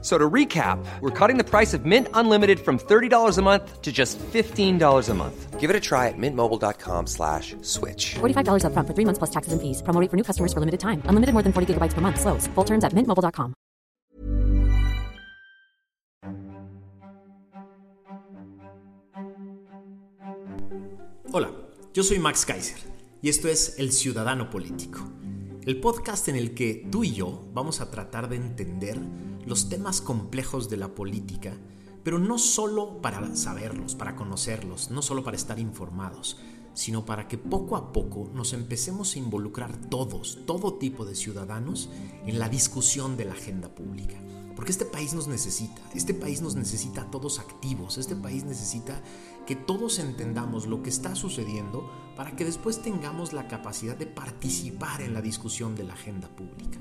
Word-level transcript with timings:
So 0.00 0.16
to 0.16 0.30
recap, 0.30 0.78
we're 1.00 1.10
cutting 1.10 1.38
the 1.38 1.44
price 1.44 1.74
of 1.74 1.84
Mint 1.84 2.06
Unlimited 2.14 2.60
from 2.60 2.78
$30 2.78 3.36
a 3.36 3.42
month 3.42 3.82
to 3.82 3.90
just 3.90 4.16
$15 4.18 5.08
a 5.08 5.14
month. 5.14 5.58
Give 5.58 5.70
it 5.70 5.74
a 5.74 5.80
try 5.80 6.06
at 6.06 6.14
mintmobile.com 6.16 7.08
slash 7.08 7.56
switch. 7.62 8.14
$45 8.20 8.62
upfront 8.62 8.86
for 8.86 8.94
three 8.94 9.04
months 9.04 9.18
plus 9.18 9.30
taxes 9.30 9.52
and 9.52 9.60
fees. 9.60 9.82
Promo 9.82 10.00
rate 10.00 10.08
for 10.08 10.16
new 10.16 10.22
customers 10.22 10.52
for 10.52 10.60
limited 10.60 10.78
time. 10.78 11.02
Unlimited 11.06 11.32
more 11.34 11.42
than 11.42 11.52
40 11.52 11.74
gigabytes 11.74 11.94
per 11.94 12.00
month. 12.00 12.20
Slows. 12.20 12.46
Full 12.54 12.64
terms 12.64 12.84
at 12.84 12.92
mintmobile.com. 12.92 13.54
Hola, 21.32 21.50
yo 21.92 22.02
soy 22.02 22.18
Max 22.18 22.46
Kaiser 22.46 22.78
y 23.20 23.28
esto 23.28 23.48
es 23.48 23.78
El 23.78 23.92
Ciudadano 23.92 24.48
Político, 24.48 25.00
el 25.68 25.80
podcast 25.80 26.28
en 26.28 26.36
el 26.36 26.54
que 26.54 26.88
tú 26.90 27.04
y 27.04 27.12
yo 27.12 27.44
vamos 27.52 27.82
a 27.82 27.90
tratar 27.90 28.30
de 28.30 28.36
entender 28.36 28.98
los 29.44 29.68
temas 29.68 30.00
complejos 30.00 30.70
de 30.70 30.78
la 30.78 30.94
política, 30.94 31.52
pero 32.02 32.18
no 32.18 32.38
solo 32.38 33.02
para 33.02 33.36
saberlos, 33.36 33.94
para 33.94 34.16
conocerlos, 34.16 34.90
no 34.90 35.02
solo 35.02 35.22
para 35.22 35.36
estar 35.36 35.58
informados, 35.58 36.38
sino 36.74 37.04
para 37.04 37.28
que 37.28 37.38
poco 37.38 37.76
a 37.76 37.92
poco 37.92 38.30
nos 38.34 38.52
empecemos 38.52 39.14
a 39.14 39.18
involucrar 39.18 39.76
todos, 39.88 40.38
todo 40.46 40.74
tipo 40.74 41.04
de 41.04 41.14
ciudadanos, 41.14 41.90
en 42.26 42.38
la 42.38 42.48
discusión 42.48 43.16
de 43.16 43.24
la 43.24 43.32
agenda 43.32 43.74
pública. 43.74 44.16
Porque 44.54 44.72
este 44.72 44.84
país 44.84 45.14
nos 45.14 45.28
necesita, 45.28 45.80
este 45.94 46.14
país 46.14 46.42
nos 46.42 46.56
necesita 46.56 47.02
a 47.02 47.10
todos 47.10 47.38
activos, 47.38 47.96
este 47.96 48.16
país 48.16 48.44
necesita 48.44 49.00
que 49.46 49.54
todos 49.54 50.00
entendamos 50.00 50.66
lo 50.66 50.82
que 50.82 50.90
está 50.90 51.14
sucediendo 51.14 51.88
para 52.16 52.34
que 52.34 52.44
después 52.44 52.82
tengamos 52.82 53.32
la 53.32 53.46
capacidad 53.46 53.96
de 53.96 54.06
participar 54.06 55.00
en 55.00 55.14
la 55.14 55.22
discusión 55.22 55.76
de 55.76 55.84
la 55.84 55.94
agenda 55.94 56.28
pública. 56.28 56.78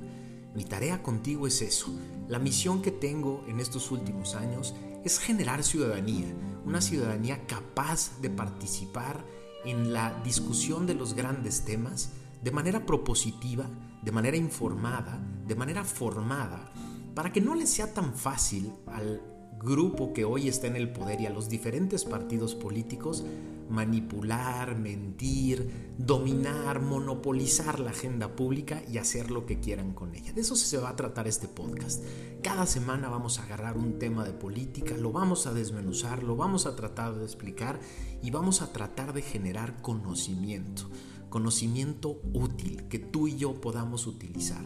Mi 0.55 0.65
tarea 0.65 1.03
contigo 1.03 1.45
es 1.45 1.61
eso. 1.61 1.95
La 2.27 2.39
misión 2.39 2.81
que 2.81 2.89
tengo 2.89 3.45
en 3.47 3.59
estos 3.59 3.91
últimos 3.91 4.33
años 4.33 4.73
es 5.05 5.19
generar 5.19 5.63
ciudadanía, 5.63 6.33
una 6.65 6.81
ciudadanía 6.81 7.45
capaz 7.45 8.19
de 8.21 8.31
participar 8.31 9.23
en 9.65 9.93
la 9.93 10.13
discusión 10.23 10.85
de 10.85 10.93
los 10.93 11.13
grandes 11.13 11.65
temas 11.65 12.11
de 12.41 12.51
manera 12.51 12.85
propositiva, 12.85 13.69
de 14.01 14.11
manera 14.11 14.37
informada, 14.37 15.19
de 15.45 15.55
manera 15.55 15.83
formada, 15.83 16.71
para 17.13 17.31
que 17.31 17.41
no 17.41 17.55
le 17.55 17.65
sea 17.65 17.93
tan 17.93 18.13
fácil 18.13 18.73
al 18.85 19.36
grupo 19.59 20.13
que 20.13 20.25
hoy 20.25 20.47
está 20.47 20.67
en 20.67 20.75
el 20.75 20.91
poder 20.91 21.21
y 21.21 21.25
a 21.25 21.31
los 21.31 21.49
diferentes 21.49 22.05
partidos 22.05 22.55
políticos 22.55 23.25
manipular, 23.69 24.77
mentir, 24.77 25.93
dominar, 25.97 26.81
monopolizar 26.81 27.79
la 27.79 27.91
agenda 27.91 28.35
pública 28.35 28.81
y 28.89 28.97
hacer 28.97 29.31
lo 29.31 29.45
que 29.45 29.59
quieran 29.59 29.93
con 29.93 30.15
ella. 30.15 30.33
De 30.33 30.41
eso 30.41 30.55
se 30.55 30.77
va 30.77 30.89
a 30.89 30.95
tratar 30.95 31.27
este 31.27 31.47
podcast. 31.47 32.03
Cada 32.41 32.65
semana 32.65 33.09
vamos 33.09 33.39
a 33.39 33.43
agarrar 33.43 33.77
un 33.77 33.99
tema 33.99 34.23
de 34.23 34.31
política, 34.31 34.95
lo 34.97 35.11
vamos 35.11 35.47
a 35.47 35.53
desmenuzar, 35.53 36.23
lo 36.23 36.35
vamos 36.35 36.65
a 36.65 36.75
tratar 36.75 37.15
de 37.15 37.25
explicar 37.25 37.79
y 38.21 38.31
vamos 38.31 38.61
a 38.61 38.71
tratar 38.71 39.13
de 39.13 39.21
generar 39.21 39.81
conocimiento, 39.81 40.89
conocimiento 41.29 42.21
útil 42.33 42.83
que 42.89 42.99
tú 42.99 43.27
y 43.27 43.35
yo 43.35 43.59
podamos 43.61 44.07
utilizar. 44.07 44.63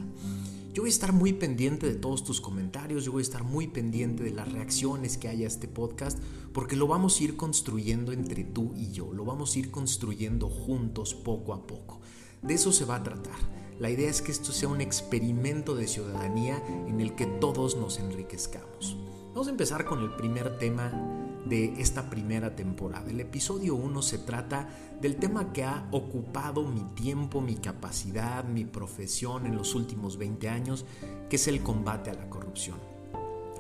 Yo 0.74 0.84
voy 0.84 0.90
a 0.90 0.94
estar 0.94 1.12
muy 1.12 1.34
pendiente 1.34 1.86
de 1.86 1.96
todos 1.96 2.24
tus 2.24 2.40
comentarios, 2.40 3.04
yo 3.04 3.12
voy 3.12 3.22
a 3.22 3.24
estar 3.24 3.44
muy 3.44 3.68
pendiente 3.68 4.24
de 4.24 4.32
las 4.32 4.50
reacciones 4.50 5.18
que 5.18 5.28
haya 5.28 5.46
a 5.46 5.48
este 5.48 5.68
podcast, 5.68 6.18
porque 6.54 6.78
lo 6.78 6.88
vamos 6.88 7.20
a 7.20 7.24
ir 7.24 7.36
construyendo 7.36 8.14
entre 8.14 8.46
tú 8.46 8.74
y 8.78 8.92
yo, 8.92 9.12
lo 9.12 9.26
vamos 9.26 9.56
a 9.56 9.60
ir 9.60 9.70
construyendo 9.70 10.50
juntos 10.50 11.14
poco 11.14 11.54
a 11.54 11.68
poco. 11.68 12.00
De 12.42 12.54
eso 12.54 12.72
se 12.72 12.86
va 12.86 12.96
a 12.96 13.04
tratar. 13.04 13.36
La 13.80 13.90
idea 13.90 14.10
es 14.10 14.22
que 14.22 14.32
esto 14.32 14.52
sea 14.52 14.70
un 14.70 14.80
experimento 14.80 15.76
de 15.76 15.88
ciudadanía 15.88 16.64
en 16.88 17.02
el 17.02 17.16
que 17.16 17.26
todos 17.26 17.76
nos 17.76 18.00
enriquezcamos. 18.00 18.96
Vamos 19.34 19.48
a 19.48 19.52
empezar 19.52 19.86
con 19.86 20.00
el 20.00 20.16
primer 20.16 20.58
tema 20.58 21.21
de 21.46 21.82
esta 21.82 22.10
primera 22.10 22.56
temporada. 22.56 23.10
El 23.10 23.20
episodio 23.20 23.76
1 23.76 24.02
se 24.02 24.20
trata 24.20 24.70
del 25.02 25.16
tema 25.16 25.52
que 25.52 25.64
ha 25.64 25.88
ocupado 25.92 26.64
mi 26.64 26.84
tiempo, 26.96 27.42
mi 27.42 27.56
capacidad, 27.56 28.44
mi 28.44 28.66
profesión 28.66 29.46
en 29.46 29.56
los 29.56 29.76
últimos 29.76 30.18
20 30.18 30.50
años, 30.50 30.86
que 31.30 31.38
es 31.38 31.48
el 31.48 31.62
combate 31.62 32.10
a 32.10 32.14
la 32.14 32.30
corrupción. 32.30 32.78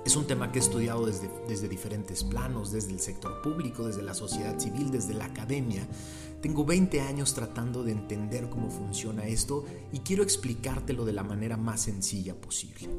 Es 0.06 0.16
un 0.16 0.26
tema 0.26 0.52
que 0.52 0.58
he 0.58 0.62
estudiado 0.62 1.06
desde, 1.06 1.30
desde 1.48 1.70
diferentes 1.70 2.24
planos, 2.24 2.72
desde 2.72 2.92
el 2.92 3.00
sector 3.00 3.42
público, 3.44 3.86
desde 3.86 4.02
la 4.02 4.16
sociedad 4.16 4.58
civil, 4.60 4.90
desde 4.90 5.14
la 5.14 5.26
academia. 5.26 5.88
Tengo 6.42 6.66
20 6.66 7.02
años 7.02 7.36
tratando 7.36 7.84
de 7.84 7.92
entender 7.92 8.50
cómo 8.50 8.72
funciona 8.72 9.28
esto 9.28 9.64
y 9.94 10.00
quiero 10.00 10.24
explicártelo 10.24 11.06
de 11.06 11.14
la 11.14 11.24
manera 11.24 11.56
más 11.56 11.82
sencilla 11.82 12.34
posible. 12.34 12.90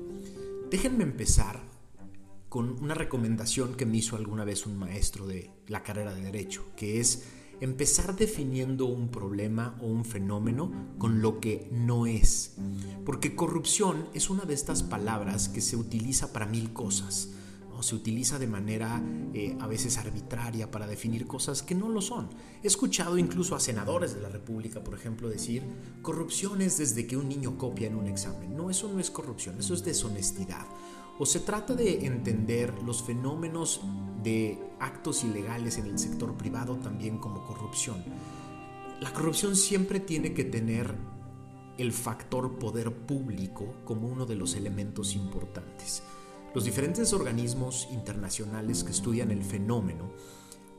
Déjenme 0.71 1.03
empezar 1.03 1.72
con 2.53 2.83
una 2.83 2.93
recomendación 2.93 3.77
que 3.77 3.87
me 3.87 3.97
hizo 3.97 4.15
alguna 4.15 4.45
vez 4.45 4.67
un 4.67 4.79
maestro 4.79 5.27
de 5.27 5.51
la 5.69 5.83
carrera 5.83 6.13
de 6.13 6.21
derecho, 6.21 6.67
que 6.77 7.01
es 7.01 7.25
empezar 7.63 8.15
definiendo 8.15 8.85
un 8.85 9.09
problema 9.09 9.75
o 9.81 9.87
un 9.87 10.05
fenómeno 10.05 10.71
con 10.99 11.23
lo 11.23 11.41
que 11.41 11.71
no 11.73 12.05
es. 12.05 12.57
Porque 13.07 13.35
corrupción 13.35 14.07
es 14.13 14.29
una 14.29 14.45
de 14.45 14.53
estas 14.53 14.83
palabras 14.83 15.49
que 15.49 15.63
se 15.63 15.77
utiliza 15.77 16.35
para 16.35 16.45
mil 16.45 16.75
cosas. 16.75 17.31
Se 17.81 17.97
utiliza 17.97 18.39
de 18.39 18.47
manera 18.47 19.03
eh, 19.33 19.57
a 19.59 19.67
veces 19.67 19.97
arbitraria 19.97 20.71
para 20.71 20.87
definir 20.87 21.27
cosas 21.27 21.63
que 21.63 21.75
no 21.75 21.89
lo 21.89 22.03
son. 22.03 22.29
He 22.63 22.67
escuchado 22.67 23.17
incluso 23.17 23.57
a 23.57 23.61
senadores 23.61 24.15
de 24.15 24.21
la 24.21 24.29
República, 24.29 24.85
por 24.85 24.95
ejemplo, 24.95 25.29
decir, 25.29 25.65
corrupción 26.03 26.61
es 26.61 26.77
desde 26.77 27.07
que 27.07 27.17
un 27.17 27.29
niño 27.31 27.57
copia 27.57 27.89
en 27.89 27.97
un 27.97 28.07
examen. 28.07 28.55
No, 28.55 28.71
eso 28.71 28.93
no 28.93 29.01
es 29.01 29.11
corrupción, 29.11 29.59
eso 29.59 29.73
es 29.73 29.83
deshonestidad 29.83 30.67
o 31.19 31.27
se 31.27 31.41
trata 31.41 31.75
de 31.75 32.07
entender 32.07 32.83
los 32.83 33.03
fenómenos 33.03 33.81
de 34.23 34.59
actos 34.81 35.25
ilegales 35.25 35.79
en 35.79 35.87
el 35.87 35.99
sector 35.99 36.37
privado 36.37 36.77
también 36.77 37.19
como 37.19 37.45
corrupción. 37.45 38.03
La 39.01 39.13
corrupción 39.13 39.57
siempre 39.57 40.01
tiene 40.01 40.33
que 40.33 40.45
tener 40.45 40.95
el 41.79 41.93
factor 41.93 42.59
poder 42.59 42.93
público 42.93 43.75
como 43.85 44.09
uno 44.09 44.27
de 44.27 44.37
los 44.37 44.55
elementos 44.55 45.15
importantes. 45.15 46.03
Los 46.55 46.65
diferentes 46.65 47.13
organismos 47.13 47.89
internacionales 47.91 48.85
que 48.85 48.93
estudian 48.93 49.31
el 49.31 49.43
fenómeno 49.43 50.13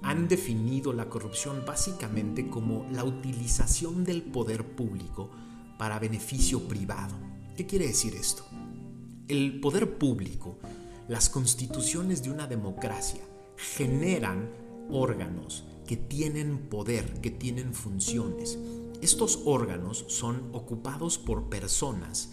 han 0.04 0.28
definido 0.28 0.94
la 0.94 1.10
corrupción 1.10 1.64
básicamente 1.66 2.50
como 2.50 2.86
la 2.92 3.04
utilización 3.04 4.04
del 4.04 4.22
poder 4.22 4.76
público 4.76 5.32
para 5.78 6.00
beneficio 6.00 6.68
privado. 6.68 7.16
¿Qué 7.56 7.66
quiere 7.66 7.88
decir 7.88 8.14
esto? 8.16 8.44
El 9.30 9.62
poder 9.62 9.98
público, 9.98 10.58
las 11.08 11.30
constituciones 11.30 12.24
de 12.24 12.30
una 12.30 12.46
democracia 12.46 13.22
generan 13.56 14.50
órganos 14.92 15.64
que 15.88 15.96
tienen 15.96 16.68
poder, 16.68 17.22
que 17.22 17.32
tienen 17.32 17.74
funciones. 17.74 18.60
Estos 19.02 19.44
órganos 19.46 20.04
son 20.10 20.50
ocupados 20.52 21.18
por 21.18 21.48
personas 21.48 22.32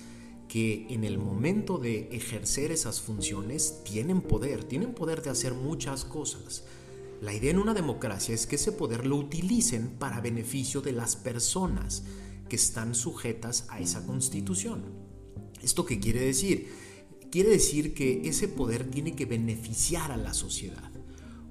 que 0.48 0.88
en 0.90 1.04
el 1.04 1.16
momento 1.16 1.78
de 1.78 2.08
ejercer 2.10 2.72
esas 2.72 3.00
funciones 3.00 3.84
tienen 3.84 4.20
poder, 4.20 4.64
tienen 4.64 4.92
poder 4.92 5.22
de 5.22 5.30
hacer 5.30 5.54
muchas 5.54 6.04
cosas. 6.04 6.64
La 7.20 7.32
idea 7.32 7.52
en 7.52 7.60
una 7.60 7.72
democracia 7.72 8.34
es 8.34 8.48
que 8.48 8.56
ese 8.56 8.72
poder 8.72 9.06
lo 9.06 9.14
utilicen 9.14 9.90
para 9.90 10.20
beneficio 10.20 10.80
de 10.80 10.90
las 10.90 11.14
personas 11.14 12.02
que 12.48 12.56
están 12.56 12.96
sujetas 12.96 13.66
a 13.68 13.78
esa 13.78 14.04
constitución. 14.04 15.09
¿Esto 15.62 15.84
qué 15.84 16.00
quiere 16.00 16.20
decir? 16.20 16.68
Quiere 17.30 17.50
decir 17.50 17.94
que 17.94 18.28
ese 18.28 18.48
poder 18.48 18.90
tiene 18.90 19.14
que 19.14 19.26
beneficiar 19.26 20.10
a 20.10 20.16
la 20.16 20.34
sociedad. 20.34 20.90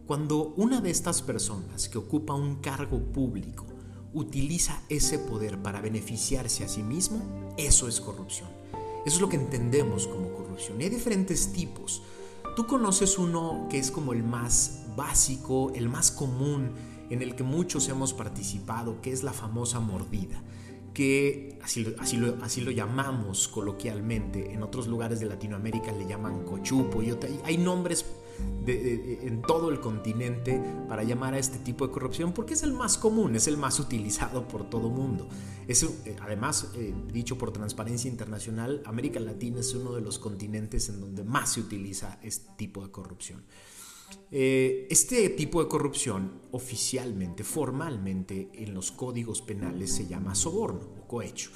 Cuando 0.05 0.53
una 0.57 0.81
de 0.81 0.89
estas 0.89 1.21
personas 1.21 1.87
que 1.87 1.99
ocupa 1.99 2.33
un 2.33 2.55
cargo 2.55 2.99
público 3.13 3.65
utiliza 4.13 4.81
ese 4.89 5.19
poder 5.19 5.61
para 5.61 5.81
beneficiarse 5.81 6.63
a 6.63 6.67
sí 6.67 6.81
mismo, 6.81 7.53
eso 7.57 7.87
es 7.87 8.01
corrupción. 8.01 8.49
Eso 9.05 9.15
es 9.15 9.21
lo 9.21 9.29
que 9.29 9.37
entendemos 9.37 10.07
como 10.07 10.33
corrupción. 10.33 10.81
Y 10.81 10.85
hay 10.85 10.89
diferentes 10.89 11.53
tipos. 11.53 12.01
Tú 12.55 12.65
conoces 12.65 13.17
uno 13.17 13.67
que 13.69 13.77
es 13.77 13.91
como 13.91 14.13
el 14.13 14.23
más 14.23 14.85
básico, 14.97 15.71
el 15.75 15.87
más 15.87 16.11
común, 16.11 16.71
en 17.09 17.21
el 17.21 17.35
que 17.35 17.43
muchos 17.43 17.87
hemos 17.87 18.13
participado, 18.13 19.01
que 19.01 19.11
es 19.11 19.23
la 19.23 19.33
famosa 19.33 19.79
mordida 19.79 20.43
que 20.99 21.57
así, 21.63 22.17
lo, 22.17 22.71
llamamos 22.71 23.47
coloquialmente, 23.47 24.51
en 24.51 24.61
otros 24.63 24.85
lugares 24.85 25.21
de 25.21 25.27
Latinoamérica 25.27 25.93
le 25.93 26.05
llaman 26.05 26.43
cochupo, 26.43 27.01
y 27.01 27.15
hay 27.45 27.57
nombres 27.57 28.05
en 28.67 29.41
todo 29.41 29.69
el 29.69 29.79
continente 29.79 30.61
para 30.89 31.03
llamar 31.03 31.35
a 31.35 31.39
este 31.39 31.57
tipo 31.59 31.87
de 31.87 31.93
corrupción 31.93 32.33
porque 32.33 32.53
es 32.53 32.63
el 32.63 32.73
más 32.73 32.97
común, 32.97 33.37
es 33.37 33.47
el 33.47 33.55
más 33.55 33.79
utilizado 33.79 34.45
por 34.45 34.69
todo 34.69 34.89
mundo. 34.89 35.29
Eh, 35.69 36.17
además, 36.21 36.69
eh, 36.75 36.93
dicho 37.13 37.37
por 37.37 37.53
Transparencia 37.53 38.09
Internacional, 38.09 38.81
América 38.85 39.21
Latina 39.21 39.61
es 39.61 39.73
uno 39.73 39.93
de 39.93 40.01
los 40.01 40.19
continentes 40.19 40.89
en 40.89 40.99
donde 40.99 41.23
más 41.23 41.53
se 41.53 41.61
utiliza 41.61 42.19
este 42.21 42.51
tipo 42.57 42.83
de 42.83 42.91
corrupción. 42.91 43.45
Eh, 44.31 44.87
este 44.91 45.29
tipo 45.29 45.63
de 45.63 45.67
corrupción 45.67 46.39
oficialmente, 46.51 47.43
formalmente, 47.43 48.49
en 48.53 48.73
los 48.73 48.91
códigos 48.91 49.41
penales 49.41 49.91
se 49.91 50.07
llama 50.07 50.35
soborno 50.35 50.81
o 51.01 51.07
cohecho. 51.07 51.49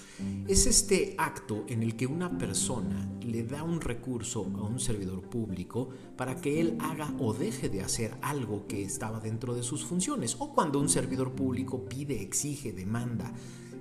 Es 0.47 0.65
este 0.65 1.15
acto 1.17 1.65
en 1.67 1.83
el 1.83 1.95
que 1.95 2.07
una 2.07 2.37
persona 2.37 3.11
le 3.21 3.43
da 3.43 3.63
un 3.63 3.79
recurso 3.81 4.41
a 4.55 4.63
un 4.63 4.79
servidor 4.79 5.21
público 5.29 5.89
para 6.15 6.41
que 6.41 6.59
él 6.59 6.77
haga 6.79 7.13
o 7.19 7.33
deje 7.33 7.69
de 7.69 7.81
hacer 7.81 8.15
algo 8.21 8.65
que 8.67 8.83
estaba 8.83 9.19
dentro 9.19 9.53
de 9.53 9.63
sus 9.63 9.83
funciones. 9.83 10.35
O 10.39 10.53
cuando 10.53 10.79
un 10.79 10.89
servidor 10.89 11.33
público 11.33 11.85
pide, 11.85 12.21
exige, 12.21 12.71
demanda 12.71 13.33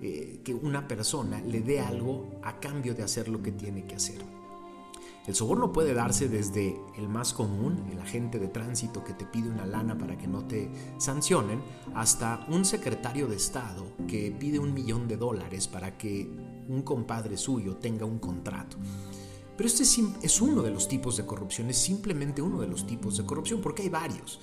eh, 0.02 0.40
que 0.44 0.52
una 0.52 0.86
persona 0.88 1.40
le 1.40 1.60
dé 1.60 1.80
algo 1.80 2.40
a 2.42 2.60
cambio 2.60 2.94
de 2.94 3.04
hacer 3.04 3.28
lo 3.28 3.42
que 3.42 3.52
tiene 3.52 3.86
que 3.86 3.94
hacer. 3.94 4.41
El 5.26 5.36
soborno 5.36 5.72
puede 5.72 5.94
darse 5.94 6.28
desde 6.28 6.80
el 6.96 7.08
más 7.08 7.32
común, 7.32 7.88
el 7.92 8.00
agente 8.00 8.40
de 8.40 8.48
tránsito 8.48 9.04
que 9.04 9.12
te 9.12 9.24
pide 9.24 9.48
una 9.48 9.66
lana 9.66 9.96
para 9.96 10.18
que 10.18 10.26
no 10.26 10.44
te 10.44 10.68
sancionen, 10.98 11.62
hasta 11.94 12.44
un 12.48 12.64
secretario 12.64 13.28
de 13.28 13.36
Estado 13.36 13.86
que 14.08 14.32
pide 14.32 14.58
un 14.58 14.74
millón 14.74 15.06
de 15.06 15.16
dólares 15.16 15.68
para 15.68 15.96
que 15.96 16.28
un 16.68 16.82
compadre 16.82 17.36
suyo 17.36 17.76
tenga 17.76 18.04
un 18.04 18.18
contrato. 18.18 18.78
Pero 19.56 19.68
este 19.68 19.84
es 19.84 20.40
uno 20.40 20.60
de 20.62 20.70
los 20.70 20.88
tipos 20.88 21.16
de 21.16 21.24
corrupción, 21.24 21.70
es 21.70 21.76
simplemente 21.76 22.42
uno 22.42 22.60
de 22.60 22.66
los 22.66 22.84
tipos 22.84 23.16
de 23.16 23.24
corrupción, 23.24 23.60
porque 23.60 23.82
hay 23.82 23.90
varios. 23.90 24.40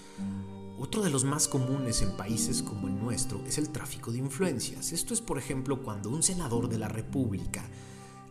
Otro 0.80 1.02
de 1.02 1.10
los 1.10 1.26
más 1.26 1.50
comunes 1.50 2.02
en 2.02 2.16
países 2.16 2.64
como 2.64 2.88
el 2.88 2.98
nuestro 2.98 3.44
es 3.46 3.58
el 3.58 3.68
tráfico 3.68 4.14
de 4.14 4.20
influencias. 4.20 4.94
Esto 4.94 5.14
es, 5.14 5.20
por 5.20 5.38
ejemplo, 5.38 5.84
cuando 5.84 6.10
un 6.10 6.24
senador 6.24 6.70
de 6.70 6.78
la 6.80 6.88
República 6.88 7.66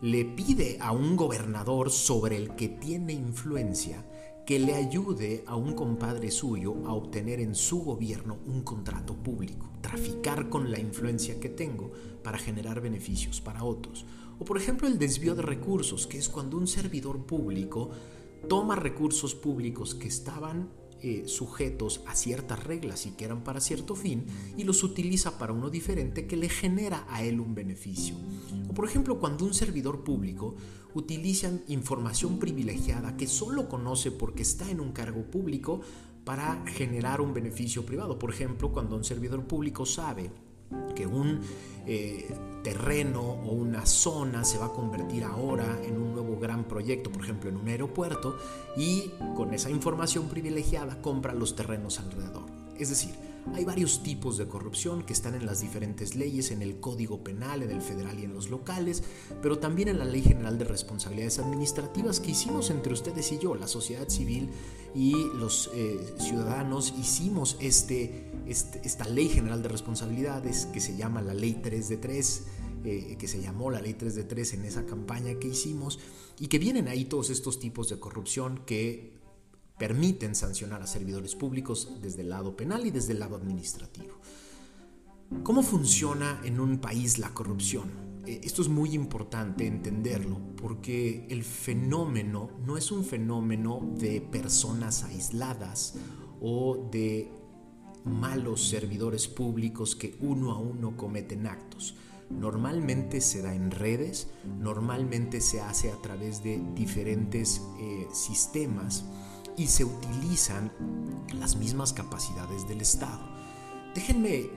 le 0.01 0.25
pide 0.25 0.79
a 0.81 0.93
un 0.93 1.17
gobernador 1.17 1.91
sobre 1.91 2.37
el 2.37 2.55
que 2.55 2.69
tiene 2.69 3.13
influencia 3.13 4.05
que 4.47 4.61
le 4.61 4.75
ayude 4.75 5.45
a 5.47 5.57
un 5.57 5.75
compadre 5.75 6.31
suyo 6.31 6.87
a 6.87 6.95
obtener 6.95 7.41
en 7.41 7.55
su 7.55 7.83
gobierno 7.83 8.39
un 8.47 8.63
contrato 8.63 9.15
público, 9.15 9.69
traficar 9.81 10.49
con 10.49 10.71
la 10.71 10.79
influencia 10.79 11.39
que 11.39 11.49
tengo 11.49 11.91
para 12.23 12.39
generar 12.39 12.81
beneficios 12.81 13.41
para 13.41 13.65
otros. 13.65 14.07
O 14.39 14.45
por 14.45 14.57
ejemplo 14.57 14.87
el 14.87 14.99
desvío 14.99 15.35
de 15.35 15.43
recursos, 15.43 16.07
que 16.07 16.17
es 16.17 16.29
cuando 16.29 16.57
un 16.57 16.67
servidor 16.67 17.27
público 17.27 17.91
toma 18.49 18.77
recursos 18.77 19.35
públicos 19.35 19.95
que 19.95 20.09
estaban 20.09 20.71
eh, 21.03 21.25
sujetos 21.27 22.03
a 22.07 22.15
ciertas 22.15 22.63
reglas 22.65 23.07
y 23.07 23.13
que 23.13 23.25
eran 23.25 23.45
para 23.45 23.61
cierto 23.61 23.95
fin 23.95 24.27
y 24.57 24.65
los 24.65 24.83
utiliza 24.83 25.39
para 25.39 25.53
uno 25.53 25.71
diferente 25.71 26.27
que 26.27 26.37
le 26.37 26.49
genera 26.49 27.07
a 27.09 27.23
él 27.23 27.41
un 27.41 27.55
beneficio. 27.55 28.17
O 28.69 28.75
por 28.75 28.85
ejemplo, 28.85 29.19
cuando 29.19 29.45
un 29.45 29.55
servidor 29.55 30.05
público 30.05 30.57
utiliza 30.95 31.51
información 31.69 32.39
privilegiada 32.39 33.17
que 33.17 33.27
solo 33.27 33.69
conoce 33.69 34.11
porque 34.11 34.43
está 34.43 34.71
en 34.71 34.81
un 34.81 34.93
cargo 34.93 35.23
público 35.23 35.81
para 36.25 36.63
generar 36.67 37.21
un 37.21 37.33
beneficio 37.33 37.87
privado. 37.87 38.19
Por 38.19 38.31
ejemplo, 38.31 38.73
cuando 38.73 38.97
un 38.97 39.05
servidor 39.05 39.47
público 39.47 39.87
sabe 39.87 40.31
que 40.95 41.07
un 41.07 41.41
eh, 41.87 42.29
terreno 42.63 43.23
o 43.23 43.53
una 43.53 43.87
zona 43.87 44.45
se 44.45 44.59
va 44.59 44.67
a 44.67 44.73
convertir 44.73 45.25
ahora 45.25 45.79
en 45.85 46.01
un 46.01 46.13
nuevo 46.13 46.39
gran 46.39 46.65
proyecto, 46.65 47.11
por 47.11 47.23
ejemplo 47.23 47.49
en 47.49 47.57
un 47.57 47.69
aeropuerto, 47.69 48.37
y 48.77 49.11
con 49.37 49.55
esa 49.55 49.71
información 49.71 50.29
privilegiada 50.29 51.01
compra 51.01 51.33
los 51.35 51.57
terrenos 51.57 51.99
alrededor. 51.99 52.45
Es 52.79 52.91
decir, 52.91 53.15
hay 53.55 53.65
varios 53.65 54.03
tipos 54.03 54.39
de 54.39 54.47
corrupción 54.47 55.03
que 55.03 55.13
están 55.13 55.35
en 55.35 55.47
las 55.47 55.61
diferentes 55.61 56.15
leyes, 56.15 56.51
en 56.51 56.63
el 56.63 56.81
Código 56.81 57.23
Penal, 57.23 57.63
en 57.63 57.71
el 57.71 57.83
federal 57.83 58.19
y 58.19 58.25
en 58.25 58.35
los 58.35 58.51
locales, 58.51 59.03
pero 59.43 59.59
también 59.59 59.89
en 59.89 59.99
la 59.99 60.05
Ley 60.05 60.23
General 60.23 60.59
de 60.59 60.65
Responsabilidades 60.65 61.39
Administrativas 61.39 62.21
que 62.21 62.33
hicimos 62.33 62.71
entre 62.71 62.93
ustedes 62.93 63.33
y 63.33 63.39
yo, 63.39 63.55
la 63.55 63.69
sociedad 63.69 64.09
civil 64.09 64.51
y 64.95 65.13
los 65.35 65.71
eh, 65.75 65.99
ciudadanos, 66.19 66.95
hicimos 66.99 67.57
este, 67.61 68.31
este, 68.47 68.81
esta 68.85 69.09
Ley 69.09 69.29
General 69.29 69.63
de 69.63 69.69
Responsabilidades 69.69 70.67
que 70.67 70.81
se 70.81 70.97
llama 70.97 71.23
la 71.23 71.35
Ley 71.35 71.61
3 71.63 71.89
de 71.89 71.97
3. 71.97 72.43
Eh, 72.85 73.17
que 73.19 73.27
se 73.27 73.43
llamó 73.43 73.73
la 73.73 73.81
ley 73.81 73.95
3 73.95 74.15
de 74.15 74.23
3 74.23 74.55
en 74.55 74.65
esa 74.65 74.87
campaña 74.87 75.35
que 75.41 75.49
hicimos 75.49 75.99
y 76.39 76.47
que 76.47 76.61
vienen 76.61 76.87
ahí 76.87 77.07
todos 77.07 77.29
estos 77.29 77.59
tipos 77.59 77.89
de 77.89 77.99
corrupción 77.99 78.61
que 78.65 79.18
permiten 79.79 80.35
sancionar 80.35 80.83
a 80.83 80.87
servidores 80.87 81.35
públicos 81.35 81.99
desde 82.03 82.23
el 82.23 82.31
lado 82.31 82.57
penal 82.57 82.87
y 82.87 82.91
desde 82.91 83.13
el 83.13 83.21
lado 83.21 83.37
administrativo. 83.37 84.21
¿Cómo 85.43 85.63
funciona 85.63 86.41
en 86.45 86.59
un 86.59 86.79
país 86.79 87.19
la 87.19 87.35
corrupción? 87.35 88.09
Eh, 88.27 88.41
esto 88.43 88.63
es 88.63 88.69
muy 88.69 88.95
importante 88.95 89.67
entenderlo 89.67 90.39
porque 90.57 91.27
el 91.31 91.45
fenómeno 91.45 92.51
no 92.67 92.77
es 92.77 92.91
un 92.91 93.05
fenómeno 93.05 93.81
de 93.99 94.21
personas 94.21 95.05
aisladas 95.05 95.95
o 96.41 96.89
de 96.91 97.31
malos 98.05 98.69
servidores 98.69 99.29
públicos 99.29 99.97
que 99.97 100.17
uno 100.21 100.53
a 100.53 100.59
uno 100.59 100.97
cometen 100.97 101.47
actos. 101.47 101.95
Normalmente 102.31 103.21
se 103.21 103.41
da 103.41 103.55
en 103.55 103.71
redes, 103.71 104.29
normalmente 104.59 105.41
se 105.41 105.61
hace 105.61 105.91
a 105.91 105.97
través 106.03 106.43
de 106.43 106.63
diferentes 106.75 107.63
eh, 107.81 108.07
sistemas 108.13 109.05
y 109.59 109.67
se 109.67 109.85
utilizan 109.85 110.73
las 111.35 111.57
mismas 111.57 111.93
capacidades 111.93 112.69
del 112.69 112.81
Estado. 112.81 113.21
Déjenme 113.95 114.51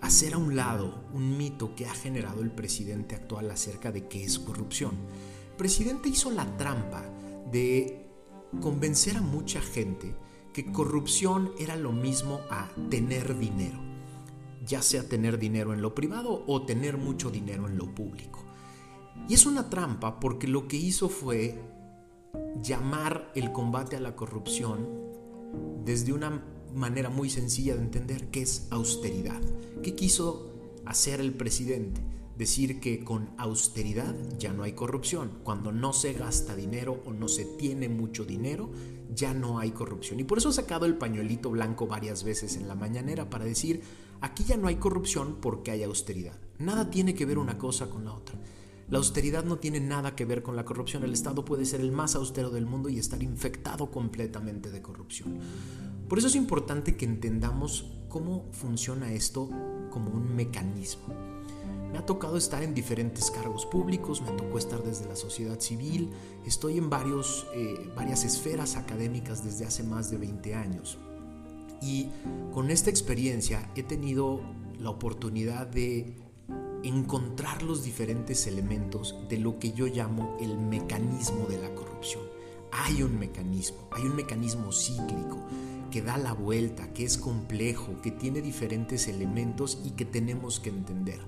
hacer 0.00 0.34
a 0.34 0.38
un 0.38 0.56
lado 0.56 1.04
un 1.12 1.36
mito 1.36 1.74
que 1.74 1.86
ha 1.86 1.94
generado 1.94 2.42
el 2.42 2.50
presidente 2.50 3.14
actual 3.14 3.50
acerca 3.50 3.92
de 3.92 4.08
qué 4.08 4.24
es 4.24 4.38
corrupción. 4.38 4.92
El 5.50 5.56
presidente 5.56 6.08
hizo 6.08 6.30
la 6.30 6.56
trampa 6.56 7.04
de 7.52 8.08
convencer 8.60 9.18
a 9.18 9.22
mucha 9.22 9.60
gente 9.60 10.14
que 10.54 10.72
corrupción 10.72 11.52
era 11.58 11.76
lo 11.76 11.92
mismo 11.92 12.40
a 12.50 12.70
tener 12.90 13.38
dinero, 13.38 13.78
ya 14.64 14.80
sea 14.80 15.06
tener 15.06 15.38
dinero 15.38 15.74
en 15.74 15.82
lo 15.82 15.94
privado 15.94 16.44
o 16.46 16.62
tener 16.62 16.96
mucho 16.96 17.30
dinero 17.30 17.68
en 17.68 17.76
lo 17.76 17.94
público. 17.94 18.42
Y 19.28 19.34
es 19.34 19.44
una 19.44 19.68
trampa 19.68 20.18
porque 20.18 20.48
lo 20.48 20.66
que 20.66 20.76
hizo 20.76 21.08
fue 21.08 21.75
llamar 22.62 23.30
el 23.34 23.52
combate 23.52 23.96
a 23.96 24.00
la 24.00 24.16
corrupción 24.16 24.88
desde 25.84 26.12
una 26.12 26.42
manera 26.74 27.10
muy 27.10 27.30
sencilla 27.30 27.74
de 27.74 27.82
entender 27.82 28.28
que 28.28 28.42
es 28.42 28.66
austeridad. 28.70 29.40
¿Qué 29.82 29.94
quiso 29.94 30.52
hacer 30.84 31.20
el 31.20 31.32
presidente? 31.32 32.00
Decir 32.36 32.80
que 32.80 33.02
con 33.02 33.30
austeridad 33.38 34.14
ya 34.38 34.52
no 34.52 34.62
hay 34.62 34.72
corrupción. 34.72 35.38
Cuando 35.42 35.72
no 35.72 35.92
se 35.92 36.12
gasta 36.12 36.54
dinero 36.54 37.02
o 37.06 37.12
no 37.12 37.28
se 37.28 37.46
tiene 37.46 37.88
mucho 37.88 38.24
dinero, 38.24 38.70
ya 39.14 39.32
no 39.32 39.58
hay 39.58 39.70
corrupción. 39.70 40.20
Y 40.20 40.24
por 40.24 40.38
eso 40.38 40.50
ha 40.50 40.52
sacado 40.52 40.84
el 40.84 40.96
pañuelito 40.96 41.50
blanco 41.50 41.86
varias 41.86 42.24
veces 42.24 42.56
en 42.56 42.68
la 42.68 42.74
mañanera 42.74 43.30
para 43.30 43.46
decir, 43.46 43.80
aquí 44.20 44.44
ya 44.44 44.58
no 44.58 44.68
hay 44.68 44.76
corrupción 44.76 45.38
porque 45.40 45.70
hay 45.70 45.82
austeridad. 45.82 46.38
Nada 46.58 46.90
tiene 46.90 47.14
que 47.14 47.24
ver 47.24 47.38
una 47.38 47.56
cosa 47.56 47.88
con 47.88 48.04
la 48.04 48.12
otra. 48.12 48.38
La 48.88 48.98
austeridad 48.98 49.44
no 49.44 49.58
tiene 49.58 49.80
nada 49.80 50.14
que 50.14 50.24
ver 50.24 50.42
con 50.42 50.54
la 50.54 50.64
corrupción. 50.64 51.02
El 51.02 51.12
Estado 51.12 51.44
puede 51.44 51.64
ser 51.64 51.80
el 51.80 51.90
más 51.90 52.14
austero 52.14 52.50
del 52.50 52.66
mundo 52.66 52.88
y 52.88 52.98
estar 52.98 53.20
infectado 53.22 53.90
completamente 53.90 54.70
de 54.70 54.80
corrupción. 54.80 55.38
Por 56.08 56.18
eso 56.18 56.28
es 56.28 56.36
importante 56.36 56.96
que 56.96 57.04
entendamos 57.04 57.90
cómo 58.08 58.46
funciona 58.52 59.12
esto 59.12 59.50
como 59.90 60.10
un 60.10 60.36
mecanismo. 60.36 61.14
Me 61.90 61.98
ha 61.98 62.06
tocado 62.06 62.36
estar 62.36 62.62
en 62.62 62.74
diferentes 62.74 63.30
cargos 63.30 63.66
públicos, 63.66 64.22
me 64.22 64.30
tocó 64.32 64.58
estar 64.58 64.82
desde 64.82 65.06
la 65.06 65.16
sociedad 65.16 65.58
civil, 65.58 66.10
estoy 66.44 66.78
en 66.78 66.90
varios, 66.90 67.46
eh, 67.54 67.90
varias 67.96 68.24
esferas 68.24 68.76
académicas 68.76 69.44
desde 69.44 69.64
hace 69.64 69.82
más 69.82 70.10
de 70.10 70.18
20 70.18 70.54
años. 70.54 70.98
Y 71.82 72.08
con 72.52 72.70
esta 72.70 72.90
experiencia 72.90 73.70
he 73.74 73.82
tenido 73.82 74.40
la 74.78 74.90
oportunidad 74.90 75.66
de 75.66 76.25
encontrar 76.88 77.62
los 77.62 77.82
diferentes 77.82 78.46
elementos 78.46 79.16
de 79.28 79.38
lo 79.38 79.58
que 79.58 79.72
yo 79.72 79.86
llamo 79.86 80.36
el 80.40 80.56
mecanismo 80.56 81.46
de 81.46 81.58
la 81.58 81.74
corrupción. 81.74 82.22
Hay 82.70 83.02
un 83.02 83.18
mecanismo, 83.18 83.88
hay 83.90 84.04
un 84.04 84.14
mecanismo 84.14 84.72
cíclico 84.72 85.38
que 85.90 86.02
da 86.02 86.16
la 86.16 86.32
vuelta, 86.32 86.92
que 86.92 87.04
es 87.04 87.18
complejo, 87.18 88.00
que 88.02 88.10
tiene 88.10 88.40
diferentes 88.40 89.08
elementos 89.08 89.78
y 89.84 89.90
que 89.90 90.04
tenemos 90.04 90.60
que 90.60 90.70
entender. 90.70 91.20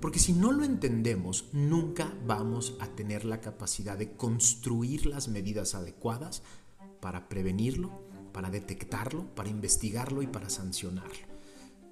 Porque 0.00 0.18
si 0.18 0.32
no 0.32 0.52
lo 0.52 0.64
entendemos, 0.64 1.46
nunca 1.52 2.12
vamos 2.26 2.76
a 2.80 2.86
tener 2.88 3.24
la 3.24 3.40
capacidad 3.40 3.98
de 3.98 4.12
construir 4.12 5.06
las 5.06 5.28
medidas 5.28 5.74
adecuadas 5.74 6.42
para 7.00 7.28
prevenirlo, 7.28 7.90
para 8.32 8.50
detectarlo, 8.50 9.26
para 9.34 9.48
investigarlo 9.48 10.22
y 10.22 10.26
para 10.26 10.50
sancionarlo 10.50 11.29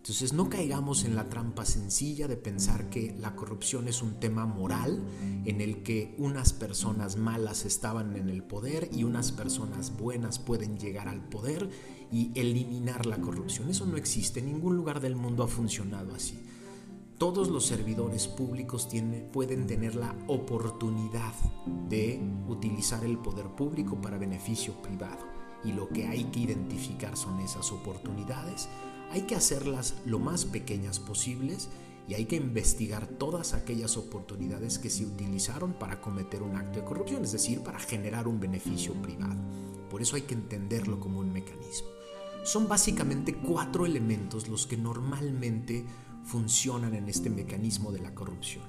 Entonces 0.08 0.32
no 0.32 0.48
caigamos 0.48 1.04
en 1.04 1.14
la 1.14 1.28
trampa 1.28 1.66
sencilla 1.66 2.28
de 2.28 2.38
pensar 2.38 2.88
que 2.88 3.14
la 3.20 3.36
corrupción 3.36 3.88
es 3.88 4.00
un 4.00 4.14
tema 4.14 4.46
moral 4.46 5.02
en 5.44 5.60
el 5.60 5.82
que 5.82 6.14
unas 6.16 6.54
personas 6.54 7.18
malas 7.18 7.66
estaban 7.66 8.16
en 8.16 8.30
el 8.30 8.42
poder 8.42 8.88
y 8.90 9.04
unas 9.04 9.32
personas 9.32 9.94
buenas 9.98 10.38
pueden 10.38 10.78
llegar 10.78 11.08
al 11.08 11.20
poder 11.28 11.68
y 12.10 12.32
eliminar 12.40 13.04
la 13.04 13.18
corrupción. 13.18 13.68
Eso 13.68 13.84
no 13.84 13.98
existe, 13.98 14.40
en 14.40 14.46
ningún 14.46 14.76
lugar 14.76 15.00
del 15.00 15.14
mundo 15.14 15.42
ha 15.42 15.46
funcionado 15.46 16.14
así. 16.14 16.38
Todos 17.18 17.50
los 17.50 17.66
servidores 17.66 18.28
públicos 18.28 18.88
pueden 19.30 19.66
tener 19.66 19.94
la 19.94 20.16
oportunidad 20.26 21.34
de 21.90 22.18
utilizar 22.48 23.04
el 23.04 23.18
poder 23.18 23.48
público 23.48 24.00
para 24.00 24.16
beneficio 24.16 24.72
privado 24.80 25.26
y 25.64 25.72
lo 25.72 25.86
que 25.90 26.06
hay 26.06 26.24
que 26.24 26.40
identificar 26.40 27.14
son 27.14 27.40
esas 27.40 27.70
oportunidades 27.72 28.70
hay 29.10 29.22
que 29.22 29.34
hacerlas 29.34 29.94
lo 30.04 30.18
más 30.18 30.44
pequeñas 30.44 30.98
posibles 30.98 31.68
y 32.08 32.14
hay 32.14 32.24
que 32.24 32.36
investigar 32.36 33.06
todas 33.06 33.52
aquellas 33.52 33.96
oportunidades 33.96 34.78
que 34.78 34.90
se 34.90 35.04
utilizaron 35.04 35.74
para 35.74 36.00
cometer 36.00 36.42
un 36.42 36.56
acto 36.56 36.80
de 36.80 36.84
corrupción, 36.84 37.22
es 37.22 37.32
decir, 37.32 37.60
para 37.60 37.78
generar 37.78 38.26
un 38.26 38.40
beneficio 38.40 38.94
privado. 38.94 39.36
Por 39.90 40.00
eso 40.00 40.16
hay 40.16 40.22
que 40.22 40.34
entenderlo 40.34 41.00
como 41.00 41.20
un 41.20 41.32
mecanismo. 41.32 41.88
Son 42.44 42.66
básicamente 42.66 43.34
cuatro 43.34 43.84
elementos 43.84 44.48
los 44.48 44.66
que 44.66 44.76
normalmente 44.76 45.84
funcionan 46.24 46.94
en 46.94 47.08
este 47.08 47.28
mecanismo 47.28 47.92
de 47.92 48.00
la 48.00 48.14
corrupción. 48.14 48.64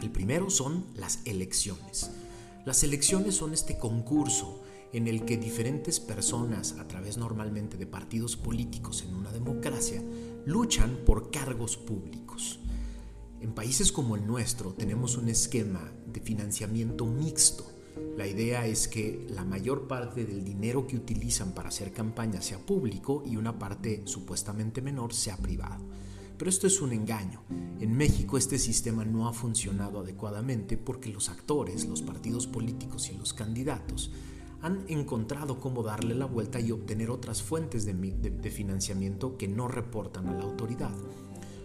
El 0.00 0.10
primero 0.10 0.48
son 0.50 0.84
las 0.94 1.20
elecciones. 1.24 2.10
Las 2.64 2.84
elecciones 2.84 3.34
son 3.34 3.52
este 3.52 3.78
concurso 3.78 4.59
en 4.92 5.06
el 5.06 5.24
que 5.24 5.36
diferentes 5.36 6.00
personas, 6.00 6.76
a 6.78 6.88
través 6.88 7.16
normalmente 7.16 7.76
de 7.76 7.86
partidos 7.86 8.36
políticos 8.36 9.04
en 9.06 9.14
una 9.14 9.30
democracia, 9.30 10.02
luchan 10.46 10.98
por 11.06 11.30
cargos 11.30 11.76
públicos. 11.76 12.58
En 13.40 13.52
países 13.52 13.92
como 13.92 14.16
el 14.16 14.26
nuestro 14.26 14.74
tenemos 14.74 15.16
un 15.16 15.28
esquema 15.28 15.92
de 16.06 16.20
financiamiento 16.20 17.06
mixto. 17.06 17.64
La 18.16 18.26
idea 18.26 18.66
es 18.66 18.88
que 18.88 19.26
la 19.30 19.44
mayor 19.44 19.86
parte 19.86 20.24
del 20.24 20.44
dinero 20.44 20.86
que 20.86 20.96
utilizan 20.96 21.52
para 21.52 21.68
hacer 21.68 21.92
campaña 21.92 22.42
sea 22.42 22.58
público 22.58 23.22
y 23.24 23.36
una 23.36 23.58
parte 23.58 24.02
supuestamente 24.04 24.82
menor 24.82 25.14
sea 25.14 25.36
privado. 25.36 25.84
Pero 26.36 26.48
esto 26.48 26.66
es 26.66 26.80
un 26.80 26.92
engaño. 26.92 27.42
En 27.80 27.96
México 27.96 28.36
este 28.36 28.58
sistema 28.58 29.04
no 29.04 29.28
ha 29.28 29.32
funcionado 29.32 30.00
adecuadamente 30.00 30.76
porque 30.76 31.10
los 31.10 31.28
actores, 31.28 31.86
los 31.86 32.02
partidos 32.02 32.46
políticos 32.46 33.10
y 33.10 33.16
los 33.16 33.32
candidatos 33.32 34.10
han 34.62 34.84
encontrado 34.88 35.58
cómo 35.58 35.82
darle 35.82 36.14
la 36.14 36.26
vuelta 36.26 36.60
y 36.60 36.70
obtener 36.72 37.10
otras 37.10 37.42
fuentes 37.42 37.84
de, 37.86 38.50
financiamiento 38.50 39.36
que 39.36 39.48
no 39.48 39.68
reportan 39.68 40.28
a 40.28 40.34
la 40.34 40.44
autoridad. 40.44 40.90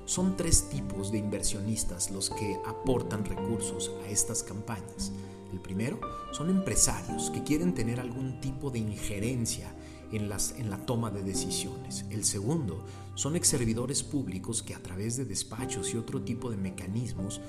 Son 0.05 0.37
tres 0.37 0.69
tipos 0.69 1.11
de 1.11 1.17
inversionistas 1.17 2.11
los 2.11 2.29
que 2.29 2.57
aportan 2.65 3.25
recursos 3.25 3.91
a 4.03 4.09
estas 4.09 4.43
campañas. 4.43 5.11
El 5.51 5.59
primero 5.59 5.99
son 6.31 6.49
empresarios 6.49 7.31
que 7.31 7.43
quieren 7.43 7.73
tener 7.73 7.99
algún 7.99 8.39
tipo 8.39 8.69
de 8.69 8.79
injerencia 8.79 9.73
en, 10.15 10.29
las, 10.29 10.51
en 10.57 10.69
la 10.69 10.85
toma 10.85 11.11
de 11.11 11.23
decisiones. 11.23 12.05
El 12.09 12.23
segundo 12.23 12.83
son 13.15 13.35
ex 13.35 13.47
servidores 13.47 14.03
públicos 14.03 14.61
que 14.61 14.75
a 14.75 14.83
través 14.83 15.15
de 15.17 15.25
despachos 15.25 15.93
y 15.93 15.97
otro 15.97 16.21
tipo 16.21 16.51
de 16.51 16.57
mecanismos 16.57 17.41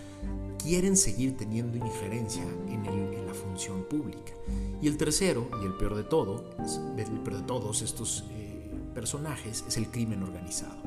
quieren 0.62 0.96
seguir 0.96 1.36
teniendo 1.36 1.76
injerencia 1.76 2.42
en, 2.68 3.26
la 3.26 3.34
función 3.34 3.84
pública. 3.84 4.32
Y 4.80 4.86
el 4.86 4.96
tercero, 4.96 5.50
y 5.62 5.66
el 5.66 5.74
peor 5.74 5.96
de 5.96 6.04
todo, 6.04 6.50
el 6.96 7.20
peor 7.20 7.36
de 7.38 7.42
todos 7.42 7.82
estos 7.82 8.24
eh, 8.30 8.70
personajes, 8.94 9.64
es 9.66 9.76
el 9.76 9.90
crimen 9.90 10.22
organizado, 10.22 10.78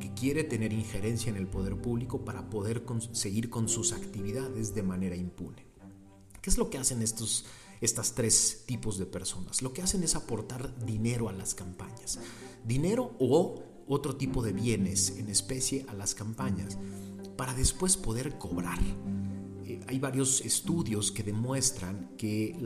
que 0.00 0.12
quiere 0.14 0.44
tener 0.44 0.72
injerencia 0.72 1.30
en 1.30 1.36
el 1.36 1.48
poder 1.48 1.76
público 1.76 2.24
para 2.24 2.48
poder 2.48 2.84
seguir 3.12 3.50
con 3.50 3.68
sus 3.68 3.92
actividades 3.92 4.74
de 4.74 4.82
manera 4.84 5.16
impune. 5.16 5.66
¿Qué 6.40 6.50
es 6.50 6.58
lo 6.58 6.70
que 6.70 6.78
hacen 6.78 7.02
estos 7.02 7.44
estas 7.82 8.14
tres 8.14 8.62
tipos 8.64 8.96
de 8.96 9.06
personas. 9.06 9.60
Lo 9.60 9.72
que 9.72 9.82
hacen 9.82 10.02
es 10.04 10.14
aportar 10.14 10.74
dinero 10.86 11.28
a 11.28 11.32
las 11.32 11.54
campañas. 11.54 12.20
Dinero 12.64 13.14
o 13.18 13.60
otro 13.88 14.16
tipo 14.16 14.42
de 14.42 14.52
bienes 14.52 15.18
en 15.18 15.28
especie 15.28 15.84
a 15.88 15.94
las 15.94 16.14
campañas 16.14 16.78
para 17.36 17.54
después 17.54 17.96
poder 17.96 18.38
cobrar. 18.38 18.78
Eh, 19.64 19.80
hay 19.88 19.98
varios 19.98 20.42
estudios 20.42 21.10
que 21.10 21.24
demuestran 21.24 22.12
que 22.16 22.56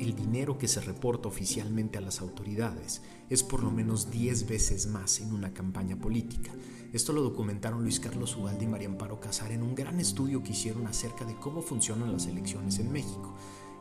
el 0.00 0.16
dinero 0.16 0.58
que 0.58 0.66
se 0.66 0.80
reporta 0.80 1.28
oficialmente 1.28 1.98
a 1.98 2.00
las 2.00 2.20
autoridades 2.20 3.00
es 3.30 3.44
por 3.44 3.62
lo 3.62 3.70
menos 3.70 4.10
10 4.10 4.48
veces 4.48 4.88
más 4.88 5.20
en 5.20 5.32
una 5.32 5.54
campaña 5.54 5.96
política. 5.96 6.52
Esto 6.92 7.12
lo 7.12 7.22
documentaron 7.22 7.82
Luis 7.82 8.00
Carlos 8.00 8.36
Ugalde 8.36 8.64
y 8.64 8.68
María 8.68 8.88
Amparo 8.88 9.20
Casar 9.20 9.52
en 9.52 9.62
un 9.62 9.74
gran 9.74 10.00
estudio 10.00 10.42
que 10.42 10.50
hicieron 10.50 10.86
acerca 10.88 11.24
de 11.24 11.36
cómo 11.36 11.62
funcionan 11.62 12.12
las 12.12 12.26
elecciones 12.26 12.80
en 12.80 12.92
México 12.92 13.34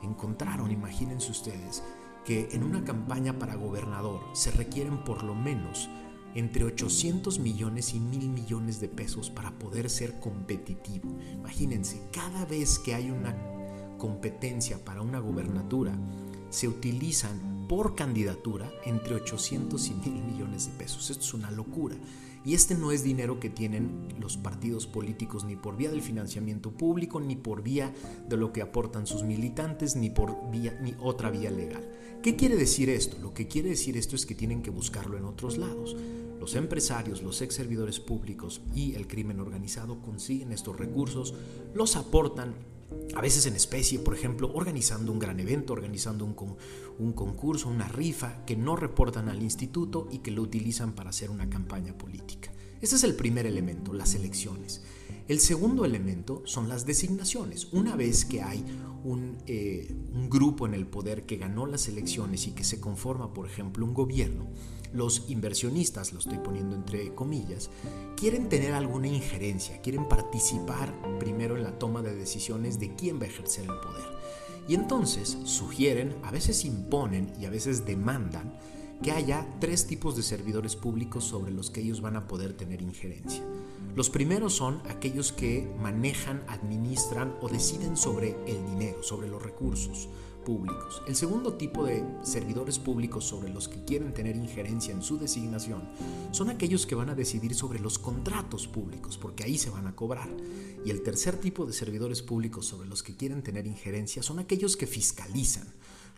encontraron, 0.03 0.71
imagínense 0.71 1.31
ustedes, 1.31 1.83
que 2.25 2.49
en 2.51 2.63
una 2.63 2.83
campaña 2.83 3.37
para 3.39 3.55
gobernador 3.55 4.21
se 4.33 4.51
requieren 4.51 5.03
por 5.03 5.23
lo 5.23 5.33
menos 5.33 5.89
entre 6.35 6.63
800 6.63 7.39
millones 7.39 7.93
y 7.93 7.99
mil 7.99 8.29
millones 8.29 8.79
de 8.79 8.87
pesos 8.87 9.29
para 9.29 9.51
poder 9.51 9.89
ser 9.89 10.19
competitivo. 10.19 11.09
Imagínense, 11.33 12.01
cada 12.11 12.45
vez 12.45 12.79
que 12.79 12.93
hay 12.95 13.11
una 13.11 13.35
competencia 13.97 14.83
para 14.83 15.01
una 15.01 15.19
gobernatura, 15.19 15.93
se 16.49 16.67
utilizan 16.67 17.65
por 17.67 17.95
candidatura 17.95 18.69
entre 18.85 19.15
800 19.15 19.87
y 19.87 19.93
mil 19.93 20.23
millones 20.23 20.67
de 20.67 20.73
pesos. 20.73 21.09
Esto 21.09 21.23
es 21.23 21.33
una 21.33 21.51
locura. 21.51 21.95
Y 22.43 22.55
este 22.55 22.75
no 22.75 22.91
es 22.91 23.03
dinero 23.03 23.39
que 23.39 23.49
tienen 23.49 24.07
los 24.19 24.37
partidos 24.37 24.87
políticos 24.87 25.43
ni 25.43 25.55
por 25.55 25.77
vía 25.77 25.91
del 25.91 26.01
financiamiento 26.01 26.71
público, 26.71 27.19
ni 27.19 27.35
por 27.35 27.61
vía 27.61 27.93
de 28.27 28.37
lo 28.37 28.51
que 28.51 28.61
aportan 28.61 29.05
sus 29.05 29.23
militantes, 29.23 29.95
ni 29.95 30.09
por 30.09 30.49
vía 30.51 30.79
ni 30.81 30.95
otra 30.99 31.29
vía 31.29 31.51
legal. 31.51 31.87
¿Qué 32.23 32.35
quiere 32.35 32.55
decir 32.55 32.89
esto? 32.89 33.17
Lo 33.19 33.33
que 33.33 33.47
quiere 33.47 33.69
decir 33.69 33.97
esto 33.97 34.15
es 34.15 34.25
que 34.25 34.35
tienen 34.35 34.61
que 34.61 34.71
buscarlo 34.71 35.17
en 35.17 35.25
otros 35.25 35.57
lados. 35.57 35.95
Los 36.39 36.55
empresarios, 36.55 37.21
los 37.21 37.39
ex 37.41 37.53
servidores 37.53 37.99
públicos 37.99 38.61
y 38.73 38.95
el 38.95 39.07
crimen 39.07 39.39
organizado 39.39 40.01
consiguen 40.01 40.51
estos 40.51 40.77
recursos, 40.77 41.35
los 41.75 41.95
aportan 41.95 42.55
a 43.15 43.21
veces 43.21 43.45
en 43.45 43.55
especie, 43.55 43.99
por 43.99 44.13
ejemplo, 44.13 44.51
organizando 44.53 45.11
un 45.11 45.19
gran 45.19 45.39
evento, 45.39 45.73
organizando 45.73 46.25
un, 46.25 46.35
un, 46.97 47.13
concurso, 47.13 47.69
una 47.69 47.87
rifa, 47.87 48.45
que 48.45 48.55
no 48.55 48.75
reportan 48.75 49.29
al 49.29 49.41
instituto 49.41 50.07
y 50.11 50.19
que 50.19 50.31
lo 50.31 50.41
utilizan 50.41 50.93
para 50.93 51.09
hacer 51.09 51.29
una 51.29 51.49
campaña 51.49 51.97
política. 51.97 52.51
Ese 52.81 52.95
es 52.95 53.03
el 53.03 53.15
primer 53.15 53.45
elemento, 53.45 53.93
las 53.93 54.15
elecciones. 54.15 54.81
El 55.27 55.39
segundo 55.39 55.85
elemento 55.85 56.41
son 56.45 56.67
las 56.67 56.85
designaciones. 56.85 57.67
Una 57.71 57.95
vez 57.95 58.25
que 58.25 58.41
hay 58.41 58.65
un, 59.03 59.37
eh, 59.45 59.93
un 60.13 60.29
grupo 60.29 60.65
en 60.65 60.73
el 60.73 60.87
poder 60.87 61.25
que 61.25 61.37
ganó 61.37 61.67
las 61.67 61.87
elecciones 61.87 62.47
y 62.47 62.51
que 62.51 62.63
se 62.63 62.81
conforma, 62.81 63.33
por 63.33 63.45
ejemplo, 63.45 63.85
un 63.85 63.93
gobierno, 63.93 64.47
los 64.93 65.29
inversionistas, 65.29 66.11
lo 66.11 66.19
estoy 66.19 66.39
poniendo 66.39 66.75
entre 66.75 67.13
comillas, 67.13 67.69
quieren 68.17 68.49
tener 68.49 68.73
alguna 68.73 69.07
injerencia, 69.07 69.79
quieren 69.81 70.07
participar 70.07 70.93
primero 71.19 71.55
en 71.55 71.63
la 71.63 71.77
toma 71.77 72.01
de 72.01 72.15
decisiones 72.15 72.79
de 72.79 72.95
quién 72.95 73.19
va 73.19 73.23
a 73.23 73.27
ejercer 73.27 73.63
el 73.63 73.79
poder. 73.79 74.05
Y 74.67 74.75
entonces 74.75 75.37
sugieren, 75.43 76.15
a 76.23 76.31
veces 76.31 76.65
imponen 76.65 77.31
y 77.39 77.45
a 77.45 77.49
veces 77.49 77.85
demandan 77.85 78.53
que 79.01 79.11
haya 79.11 79.47
tres 79.59 79.87
tipos 79.87 80.15
de 80.15 80.23
servidores 80.23 80.75
públicos 80.75 81.23
sobre 81.23 81.51
los 81.51 81.69
que 81.71 81.81
ellos 81.81 82.01
van 82.01 82.15
a 82.15 82.27
poder 82.27 82.53
tener 82.53 82.81
injerencia. 82.81 83.43
Los 83.95 84.09
primeros 84.09 84.53
son 84.53 84.81
aquellos 84.89 85.31
que 85.31 85.69
manejan, 85.81 86.43
administran 86.47 87.35
o 87.41 87.49
deciden 87.49 87.97
sobre 87.97 88.37
el 88.47 88.65
dinero, 88.65 89.03
sobre 89.03 89.27
los 89.27 89.41
recursos 89.41 90.07
públicos. 90.45 91.01
El 91.07 91.15
segundo 91.15 91.53
tipo 91.53 91.83
de 91.83 92.03
servidores 92.23 92.79
públicos 92.79 93.25
sobre 93.25 93.49
los 93.49 93.67
que 93.67 93.83
quieren 93.83 94.13
tener 94.13 94.35
injerencia 94.35 94.93
en 94.93 95.01
su 95.01 95.17
designación 95.17 95.83
son 96.31 96.49
aquellos 96.49 96.85
que 96.85 96.95
van 96.95 97.09
a 97.09 97.15
decidir 97.15 97.53
sobre 97.53 97.79
los 97.79 97.99
contratos 97.99 98.67
públicos, 98.67 99.17
porque 99.17 99.43
ahí 99.43 99.57
se 99.57 99.69
van 99.69 99.87
a 99.87 99.95
cobrar. 99.95 100.29
Y 100.85 100.91
el 100.91 101.03
tercer 101.03 101.37
tipo 101.37 101.65
de 101.65 101.73
servidores 101.73 102.21
públicos 102.21 102.65
sobre 102.65 102.87
los 102.87 103.03
que 103.03 103.15
quieren 103.15 103.43
tener 103.43 103.67
injerencia 103.67 104.23
son 104.23 104.39
aquellos 104.39 104.77
que 104.77 104.87
fiscalizan, 104.87 105.67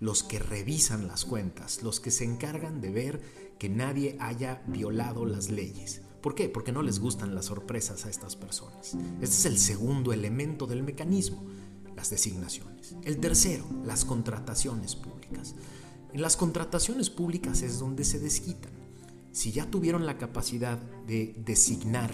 los 0.04 0.22
que 0.22 0.38
revisan 0.38 1.08
las 1.08 1.24
cuentas, 1.24 1.82
los 1.82 2.02
que 2.02 2.12
se 2.12 2.26
encargan 2.26 2.82
de 2.82 2.92
ver 2.92 3.22
que 3.58 3.70
nadie 3.70 4.18
haya 4.20 4.62
violado 4.68 5.26
las 5.26 5.50
leyes. 5.50 6.02
¿Por 6.22 6.36
qué? 6.36 6.50
Porque 6.50 6.74
no 6.74 6.82
les 6.82 7.00
gustan 7.00 7.34
las 7.34 7.46
sorpresas 7.46 8.06
a 8.06 8.10
estas 8.10 8.36
personas. 8.36 8.96
Este 9.22 9.24
es 9.24 9.46
el 9.46 9.58
segundo 9.58 10.12
elemento 10.12 10.68
del 10.68 10.84
mecanismo 10.84 11.48
las 11.96 12.10
designaciones. 12.10 12.98
El 13.06 13.20
tercero, 13.20 13.66
las 13.86 14.04
contrataciones 14.04 14.98
públicas. 14.98 15.56
En 16.12 16.22
las 16.22 16.36
contrataciones 16.36 17.10
públicas 17.10 17.62
es 17.62 17.80
donde 17.80 18.04
se 18.04 18.20
desquitan. 18.20 18.74
Si 19.32 19.54
ya 19.54 19.72
tuvieron 19.72 20.06
la 20.06 20.18
capacidad 20.18 20.78
de 21.08 21.34
designar 21.46 22.12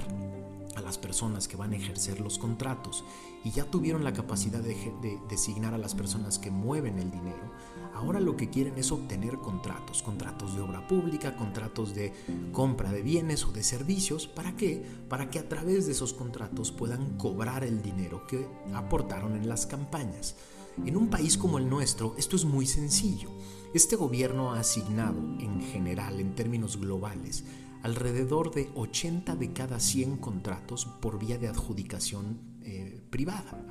a 0.76 0.82
las 0.82 0.98
personas 0.98 1.48
que 1.48 1.58
van 1.58 1.74
a 1.74 1.78
ejercer 1.78 2.20
los 2.20 2.38
contratos 2.38 3.04
y 3.44 3.52
ya 3.52 3.66
tuvieron 3.66 4.04
la 4.04 4.14
capacidad 4.14 4.60
de, 4.60 5.20
designar 5.30 5.74
a 5.74 5.78
las 5.78 5.96
personas 5.96 6.40
que 6.40 6.52
mueven 6.52 7.00
el 7.00 7.12
dinero, 7.12 7.52
Ahora 8.00 8.22
lo 8.22 8.38
que 8.38 8.50
quieren 8.50 8.78
es 8.78 8.94
obtener 8.94 9.40
contratos, 9.40 10.02
contratos 10.02 10.56
de 10.56 10.62
obra 10.62 10.88
pública, 10.88 11.36
contratos 11.36 11.94
de 11.94 12.14
compra 12.54 12.94
de 12.94 13.02
bienes 13.02 13.44
o 13.44 13.52
de 13.52 13.62
servicios. 13.62 14.26
¿Para 14.26 14.56
qué? 14.56 14.82
Para 15.10 15.30
que 15.30 15.38
a 15.38 15.50
través 15.50 15.86
de 15.86 15.92
esos 15.92 16.14
contratos 16.14 16.72
puedan 16.72 17.18
cobrar 17.18 17.66
el 17.66 17.82
dinero 17.82 18.26
que 18.26 18.48
aportaron 18.74 19.36
en 19.36 19.50
las 19.50 19.66
campañas. 19.66 20.38
En 20.86 20.96
un 20.96 21.10
país 21.10 21.38
como 21.38 21.58
el 21.58 21.70
nuestro 21.70 22.16
esto 22.18 22.38
es 22.38 22.46
muy 22.46 22.66
sencillo. 22.66 23.32
Este 23.74 23.98
gobierno 23.98 24.54
ha 24.54 24.62
asignado 24.62 25.20
en 25.42 25.60
general, 25.60 26.22
en 26.22 26.36
términos 26.36 26.80
globales, 26.80 27.44
alrededor 27.84 28.54
de 28.54 28.70
80 28.76 29.36
de 29.36 29.52
cada 29.52 29.82
100 29.82 30.20
contratos 30.20 30.86
por 31.02 31.20
vía 31.20 31.38
de 31.38 31.50
adjudicación 31.50 32.49
eh, 32.64 33.02
privada. 33.10 33.66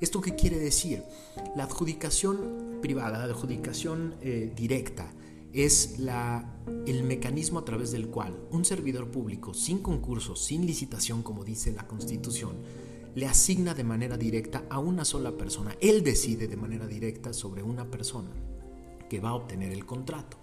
¿Esto 0.00 0.20
qué 0.20 0.34
quiere 0.34 0.58
decir? 0.58 1.02
La 1.56 1.64
adjudicación 1.64 2.78
privada, 2.80 3.18
la 3.18 3.24
adjudicación 3.24 4.14
eh, 4.22 4.52
directa, 4.56 5.12
es 5.52 5.98
la, 5.98 6.48
el 6.86 7.02
mecanismo 7.02 7.58
a 7.58 7.64
través 7.64 7.90
del 7.90 8.08
cual 8.08 8.38
un 8.50 8.64
servidor 8.64 9.10
público, 9.10 9.52
sin 9.52 9.78
concurso, 9.78 10.36
sin 10.36 10.66
licitación, 10.66 11.22
como 11.22 11.44
dice 11.44 11.72
la 11.72 11.86
Constitución, 11.86 12.56
le 13.14 13.26
asigna 13.26 13.74
de 13.74 13.84
manera 13.84 14.16
directa 14.16 14.64
a 14.70 14.78
una 14.78 15.04
sola 15.04 15.32
persona. 15.36 15.76
Él 15.80 16.04
decide 16.04 16.46
de 16.46 16.56
manera 16.56 16.86
directa 16.86 17.32
sobre 17.32 17.62
una 17.62 17.90
persona 17.90 18.30
que 19.08 19.20
va 19.20 19.30
a 19.30 19.34
obtener 19.34 19.72
el 19.72 19.84
contrato. 19.84 20.36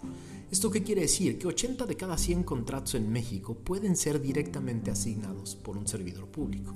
¿Esto 0.52 0.70
qué 0.70 0.84
quiere 0.84 1.02
decir? 1.02 1.40
Que 1.40 1.48
80 1.48 1.86
de 1.86 1.96
cada 1.96 2.18
100 2.18 2.44
contratos 2.44 2.96
en 2.96 3.10
México 3.10 3.56
pueden 3.56 3.96
ser 3.96 4.22
directamente 4.22 4.92
asignados 4.92 5.56
por 5.56 5.78
un 5.78 5.88
servidor 5.88 6.28
público. 6.28 6.76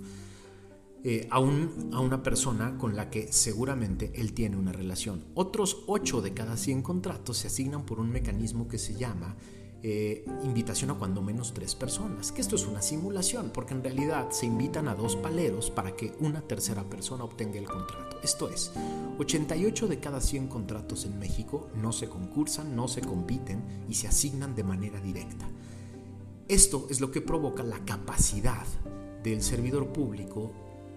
Eh, 1.03 1.27
a, 1.31 1.39
una 1.39 2.21
persona 2.21 2.77
con 2.77 2.95
la 2.95 3.09
que 3.09 3.31
seguramente 3.33 4.11
él 4.13 4.33
tiene 4.33 4.57
una 4.57 4.71
relación. 4.71 5.25
Otros 5.33 5.83
8 5.87 6.21
de 6.21 6.33
cada 6.35 6.57
100 6.57 6.83
contratos 6.83 7.37
se 7.37 7.47
asignan 7.47 7.85
por 7.85 7.99
un 7.99 8.11
mecanismo 8.11 8.67
que 8.67 8.77
se 8.77 8.93
llama 8.93 9.35
eh, 9.81 10.23
invitación 10.43 10.91
a 10.91 10.93
cuando 10.93 11.23
menos 11.23 11.55
tres 11.55 11.73
personas, 11.73 12.31
que 12.31 12.41
esto 12.41 12.55
es 12.55 12.67
una 12.67 12.83
simulación, 12.83 13.49
porque 13.51 13.73
en 13.73 13.83
realidad 13.83 14.29
se 14.29 14.45
invitan 14.45 14.87
a 14.87 14.93
dos 14.93 15.15
paleros 15.15 15.71
para 15.71 15.95
que 15.95 16.13
una 16.19 16.41
tercera 16.41 16.83
persona 16.83 17.23
obtenga 17.23 17.57
el 17.57 17.67
contrato. 17.67 18.19
Esto 18.21 18.51
es, 18.51 18.71
88 19.17 19.87
de 19.87 19.99
cada 19.99 20.21
100 20.21 20.49
contratos 20.49 21.05
en 21.05 21.17
México 21.17 21.67
no 21.81 21.93
se 21.93 22.09
concursan, 22.09 22.75
no 22.75 22.87
se 22.87 23.01
compiten 23.01 23.63
y 23.89 23.95
se 23.95 24.07
asignan 24.07 24.53
de 24.53 24.63
manera 24.63 25.01
directa. 25.01 25.49
Esto 26.47 26.85
es 26.91 27.01
lo 27.01 27.09
que 27.09 27.21
provoca 27.21 27.63
la 27.63 27.83
capacidad 27.85 28.67
del 29.23 29.41
servidor 29.41 29.87
público 29.87 30.51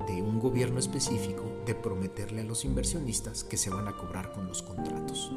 de 0.07 0.23
un 0.23 0.39
gobierno 0.41 0.79
específico 0.79 1.45
de 1.67 1.75
prometerle 1.75 2.43
a 2.43 2.45
los 2.45 2.65
inversionistas 2.65 3.45
que 3.45 3.57
se 3.57 3.71
van 3.71 3.89
a 3.89 3.97
cobrar 3.97 4.33
con 4.33 4.47
los 4.47 4.63
contratos. 4.63 5.31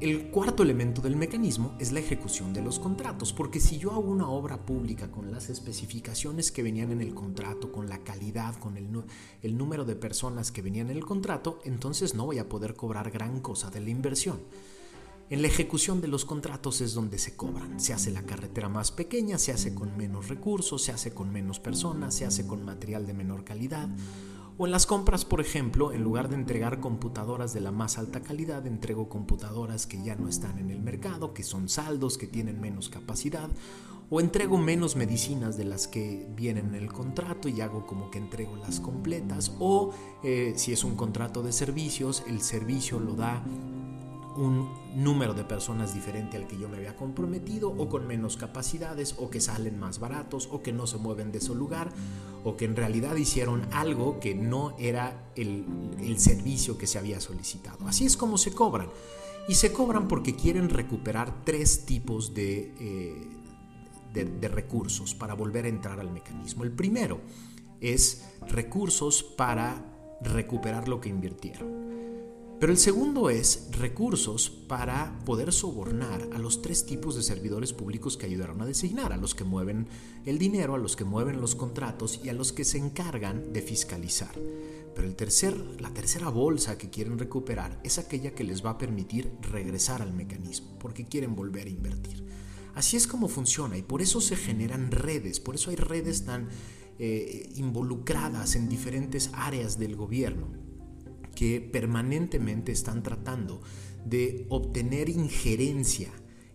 El 0.00 0.30
cuarto 0.30 0.62
elemento 0.62 1.02
del 1.02 1.16
mecanismo 1.16 1.74
es 1.80 1.90
la 1.90 1.98
ejecución 1.98 2.52
de 2.52 2.62
los 2.62 2.78
contratos, 2.78 3.32
porque 3.32 3.58
si 3.58 3.78
yo 3.78 3.90
hago 3.90 4.08
una 4.08 4.28
obra 4.28 4.64
pública 4.64 5.10
con 5.10 5.32
las 5.32 5.50
especificaciones 5.50 6.52
que 6.52 6.62
venían 6.62 6.92
en 6.92 7.00
el 7.00 7.14
contrato, 7.14 7.72
con 7.72 7.88
la 7.88 7.98
calidad, 8.04 8.54
con 8.60 8.76
el, 8.76 8.86
el, 9.42 9.58
número 9.58 9.84
de 9.84 9.96
personas 9.96 10.52
que 10.52 10.62
venían 10.62 10.90
en 10.90 10.98
el 10.98 11.04
contrato, 11.04 11.58
entonces 11.64 12.14
no 12.14 12.26
voy 12.26 12.38
a 12.38 12.48
poder 12.48 12.74
cobrar 12.74 13.10
gran 13.10 13.40
cosa 13.40 13.70
de 13.70 13.80
la 13.80 13.90
inversión. 13.90 14.38
En 15.30 15.42
la 15.42 15.48
ejecución 15.48 16.00
de 16.00 16.08
los 16.08 16.24
contratos 16.24 16.80
es 16.80 16.94
donde 16.94 17.18
se 17.18 17.36
cobran. 17.36 17.78
Se 17.78 17.92
hace 17.92 18.10
la 18.10 18.22
carretera 18.22 18.68
más 18.68 18.90
pequeña, 18.90 19.38
se 19.38 19.52
hace 19.52 19.74
con 19.74 19.96
menos 19.96 20.28
recursos, 20.28 20.82
se 20.82 20.92
hace 20.92 21.12
con 21.12 21.30
menos 21.30 21.60
personas, 21.60 22.14
se 22.14 22.24
hace 22.24 22.46
con 22.46 22.64
material 22.64 23.06
de 23.06 23.14
menor 23.14 23.44
calidad 23.44 23.88
o 24.58 24.66
en 24.66 24.72
las 24.72 24.86
compras, 24.86 25.24
por 25.24 25.40
ejemplo, 25.40 25.92
en 25.92 26.02
lugar 26.02 26.28
de 26.28 26.34
entregar 26.34 26.80
computadoras 26.80 27.54
de 27.54 27.60
la 27.60 27.70
más 27.70 27.96
alta 27.96 28.22
calidad, 28.22 28.66
entrego 28.66 29.08
computadoras 29.08 29.86
que 29.86 30.02
ya 30.02 30.16
no 30.16 30.28
están 30.28 30.58
en 30.58 30.72
el 30.72 30.80
mercado, 30.80 31.32
que 31.32 31.44
son 31.44 31.68
saldos, 31.68 32.18
que 32.18 32.26
tienen 32.26 32.60
menos 32.60 32.88
capacidad, 32.88 33.48
o 34.10 34.20
entrego 34.20 34.58
menos 34.58 34.96
medicinas 34.96 35.56
de 35.56 35.64
las 35.64 35.86
que 35.86 36.26
vienen 36.34 36.70
en 36.70 36.74
el 36.74 36.92
contrato 36.92 37.48
y 37.48 37.60
hago 37.60 37.86
como 37.86 38.10
que 38.10 38.18
entrego 38.18 38.56
las 38.56 38.80
completas, 38.80 39.52
o 39.60 39.92
eh, 40.24 40.54
si 40.56 40.72
es 40.72 40.82
un 40.82 40.96
contrato 40.96 41.44
de 41.44 41.52
servicios, 41.52 42.24
el 42.26 42.40
servicio 42.40 42.98
lo 42.98 43.14
da 43.14 43.44
un 44.38 44.68
número 44.94 45.34
de 45.34 45.44
personas 45.44 45.94
diferente 45.94 46.36
al 46.36 46.46
que 46.46 46.58
yo 46.58 46.68
me 46.68 46.76
había 46.76 46.96
comprometido 46.96 47.70
o 47.70 47.88
con 47.88 48.06
menos 48.06 48.36
capacidades 48.36 49.16
o 49.18 49.30
que 49.30 49.40
salen 49.40 49.78
más 49.78 49.98
baratos 49.98 50.48
o 50.52 50.62
que 50.62 50.72
no 50.72 50.86
se 50.86 50.98
mueven 50.98 51.32
de 51.32 51.40
su 51.40 51.54
lugar 51.54 51.90
o 52.44 52.56
que 52.56 52.64
en 52.64 52.76
realidad 52.76 53.16
hicieron 53.16 53.66
algo 53.72 54.20
que 54.20 54.34
no 54.34 54.76
era 54.78 55.30
el, 55.34 55.66
servicio 56.18 56.78
que 56.78 56.86
se 56.86 56.98
había 56.98 57.20
solicitado. 57.20 57.86
Así 57.86 58.06
es 58.06 58.16
como 58.16 58.38
se 58.38 58.52
cobran. 58.52 58.88
Y 59.48 59.54
se 59.54 59.72
cobran 59.72 60.08
porque 60.08 60.36
quieren 60.36 60.68
recuperar 60.68 61.44
tres 61.44 61.86
tipos 61.86 62.34
de, 62.34 62.74
eh, 62.80 63.26
de 64.12 64.48
recursos 64.48 65.14
para 65.14 65.34
volver 65.34 65.64
a 65.64 65.68
entrar 65.68 66.00
al 66.00 66.10
mecanismo. 66.10 66.64
El 66.64 66.72
primero 66.72 67.20
es 67.80 68.24
recursos 68.48 69.22
para 69.22 69.84
recuperar 70.20 70.88
lo 70.88 71.00
que 71.00 71.08
invirtieron. 71.08 71.87
Pero 72.60 72.72
el 72.72 72.78
segundo 72.78 73.30
es 73.30 73.68
recursos 73.70 74.50
para 74.50 75.20
poder 75.24 75.52
sobornar 75.52 76.28
a 76.32 76.38
los 76.40 76.60
tres 76.60 76.84
tipos 76.86 77.14
de 77.14 77.22
servidores 77.22 77.72
públicos 77.72 78.16
que 78.16 78.26
ayudaron 78.26 78.60
a 78.60 78.66
designar, 78.66 79.12
a 79.12 79.16
los 79.16 79.36
que 79.36 79.44
mueven 79.44 79.86
el 80.26 80.40
dinero, 80.40 80.74
a 80.74 80.78
los 80.78 80.96
que 80.96 81.04
mueven 81.04 81.40
los 81.40 81.54
contratos 81.54 82.20
y 82.24 82.30
a 82.30 82.32
los 82.32 82.52
que 82.52 82.64
se 82.64 82.78
encargan 82.78 83.52
de 83.52 83.62
fiscalizar. 83.62 84.32
Pero 84.92 85.06
el 85.06 85.14
tercer, 85.14 85.56
la 85.80 85.94
tercera 85.94 86.30
bolsa 86.30 86.76
que 86.76 86.90
quieren 86.90 87.16
recuperar 87.16 87.78
es 87.84 87.98
aquella 87.98 88.34
que 88.34 88.42
les 88.42 88.64
va 88.64 88.70
a 88.70 88.78
permitir 88.78 89.30
regresar 89.40 90.02
al 90.02 90.12
mecanismo, 90.12 90.80
porque 90.80 91.06
quieren 91.06 91.36
volver 91.36 91.68
a 91.68 91.70
invertir. 91.70 92.24
Así 92.74 92.96
es 92.96 93.06
como 93.06 93.28
funciona 93.28 93.78
y 93.78 93.82
por 93.82 94.02
eso 94.02 94.20
se 94.20 94.34
generan 94.34 94.90
redes, 94.90 95.38
por 95.38 95.54
eso 95.54 95.70
hay 95.70 95.76
redes 95.76 96.24
tan 96.24 96.48
eh, 96.98 97.52
involucradas 97.54 98.56
en 98.56 98.68
diferentes 98.68 99.30
áreas 99.32 99.78
del 99.78 99.94
gobierno 99.94 100.67
que 101.38 101.60
permanentemente 101.60 102.72
están 102.72 103.04
tratando 103.04 103.62
de 104.04 104.44
obtener 104.48 105.08
injerencia 105.08 106.10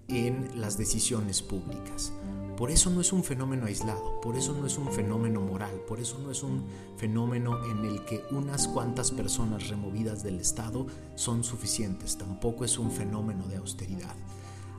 en 0.10 0.60
las 0.60 0.78
decisiones 0.78 1.42
públicas. 1.42 2.12
Por 2.58 2.70
eso 2.70 2.90
no 2.90 3.00
es 3.00 3.14
un 3.14 3.24
fenómeno 3.24 3.66
aislado, 3.66 4.20
por 4.20 4.36
eso 4.36 4.54
no 4.54 4.68
es 4.68 4.78
un 4.78 4.92
fenómeno 4.92 5.40
moral, 5.40 5.72
por 5.88 6.02
eso 6.02 6.20
no 6.20 6.32
es 6.32 6.44
un 6.44 6.66
fenómeno 6.98 7.64
en 7.66 7.86
el 7.86 8.04
que 8.04 8.24
unas 8.32 8.68
cuantas 8.68 9.12
personas 9.12 9.70
removidas 9.70 10.22
del 10.22 10.42
Estado 10.42 10.86
son 11.16 11.46
suficientes, 11.46 12.18
tampoco 12.18 12.66
es 12.66 12.78
un 12.78 12.92
fenómeno 12.92 13.48
de 13.48 13.56
austeridad. 13.56 14.16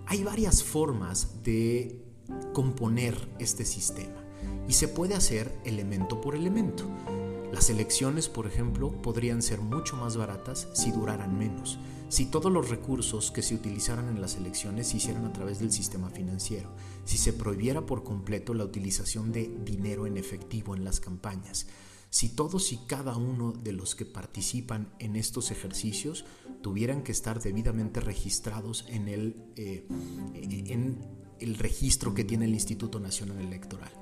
Hay 0.05 0.23
varias 0.23 0.63
formas 0.63 1.43
de 1.43 2.05
componer 2.53 3.17
este 3.39 3.65
sistema 3.65 4.23
y 4.69 4.75
se 4.75 4.87
puede 4.87 5.15
hacer 5.15 5.59
elemento 5.65 6.21
por 6.21 6.35
elemento. 6.35 6.85
Las 7.53 7.71
elecciones, 7.71 8.29
por 8.29 8.47
ejemplo, 8.47 8.91
podrían 9.03 9.43
ser 9.43 9.61
mucho 9.61 9.97
más 9.97 10.17
baratas 10.17 10.69
si 10.73 10.91
duraran 10.91 11.39
menos, 11.39 11.79
si 12.09 12.27
todos 12.27 12.53
los 12.53 12.69
recursos 12.69 13.31
que 13.31 13.43
se 13.43 13.55
utilizaran 13.55 14.09
en 14.09 14.21
las 14.21 14.37
elecciones 14.37 14.89
se 14.89 14.99
hicieran 14.99 15.25
a 15.25 15.33
través 15.33 15.59
del 15.59 15.73
sistema 15.73 16.11
financiero, 16.11 16.71
si 17.05 17.17
se 17.19 17.33
prohibiera 17.33 17.87
por 17.87 18.05
completo 18.05 18.55
la 18.55 18.65
utilización 18.65 19.33
de 19.33 19.53
dinero 19.65 20.07
en 20.07 20.17
efectivo 20.17 20.75
en 20.75 20.85
las 20.85 21.01
campañas, 21.01 21.67
si 22.11 22.29
todos 22.29 22.73
y 22.73 22.77
cada 22.87 23.17
uno 23.17 23.51
de 23.51 23.73
los 23.73 23.97
que 23.97 24.05
participan 24.05 24.93
en 25.01 25.17
estos 25.17 25.51
ejercicios 25.51 26.25
tuvieran 26.63 27.03
que 27.03 27.11
estar 27.11 27.43
debidamente 27.43 27.99
registrados 28.01 28.85
en 28.89 29.09
el, 29.09 29.37
eh, 29.57 29.85
en 30.35 31.24
el 31.45 31.57
registro 31.57 32.15
que 32.15 32.25
tiene 32.25 32.47
el 32.47 32.55
Instituto 32.55 32.99
Nacional 32.99 33.39
Electoral. 33.39 33.93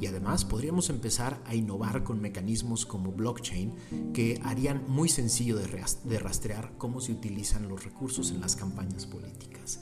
Y 0.00 0.06
además 0.06 0.44
podríamos 0.44 0.90
empezar 0.90 1.42
a 1.44 1.54
innovar 1.54 2.04
con 2.04 2.20
mecanismos 2.20 2.86
como 2.86 3.12
blockchain 3.12 4.12
que 4.12 4.40
harían 4.42 4.84
muy 4.88 5.08
sencillo 5.08 5.56
de 5.56 6.18
rastrear 6.18 6.72
cómo 6.78 7.00
se 7.00 7.12
utilizan 7.12 7.68
los 7.68 7.84
recursos 7.84 8.30
en 8.30 8.40
las 8.40 8.56
campañas 8.56 9.06
políticas. 9.06 9.80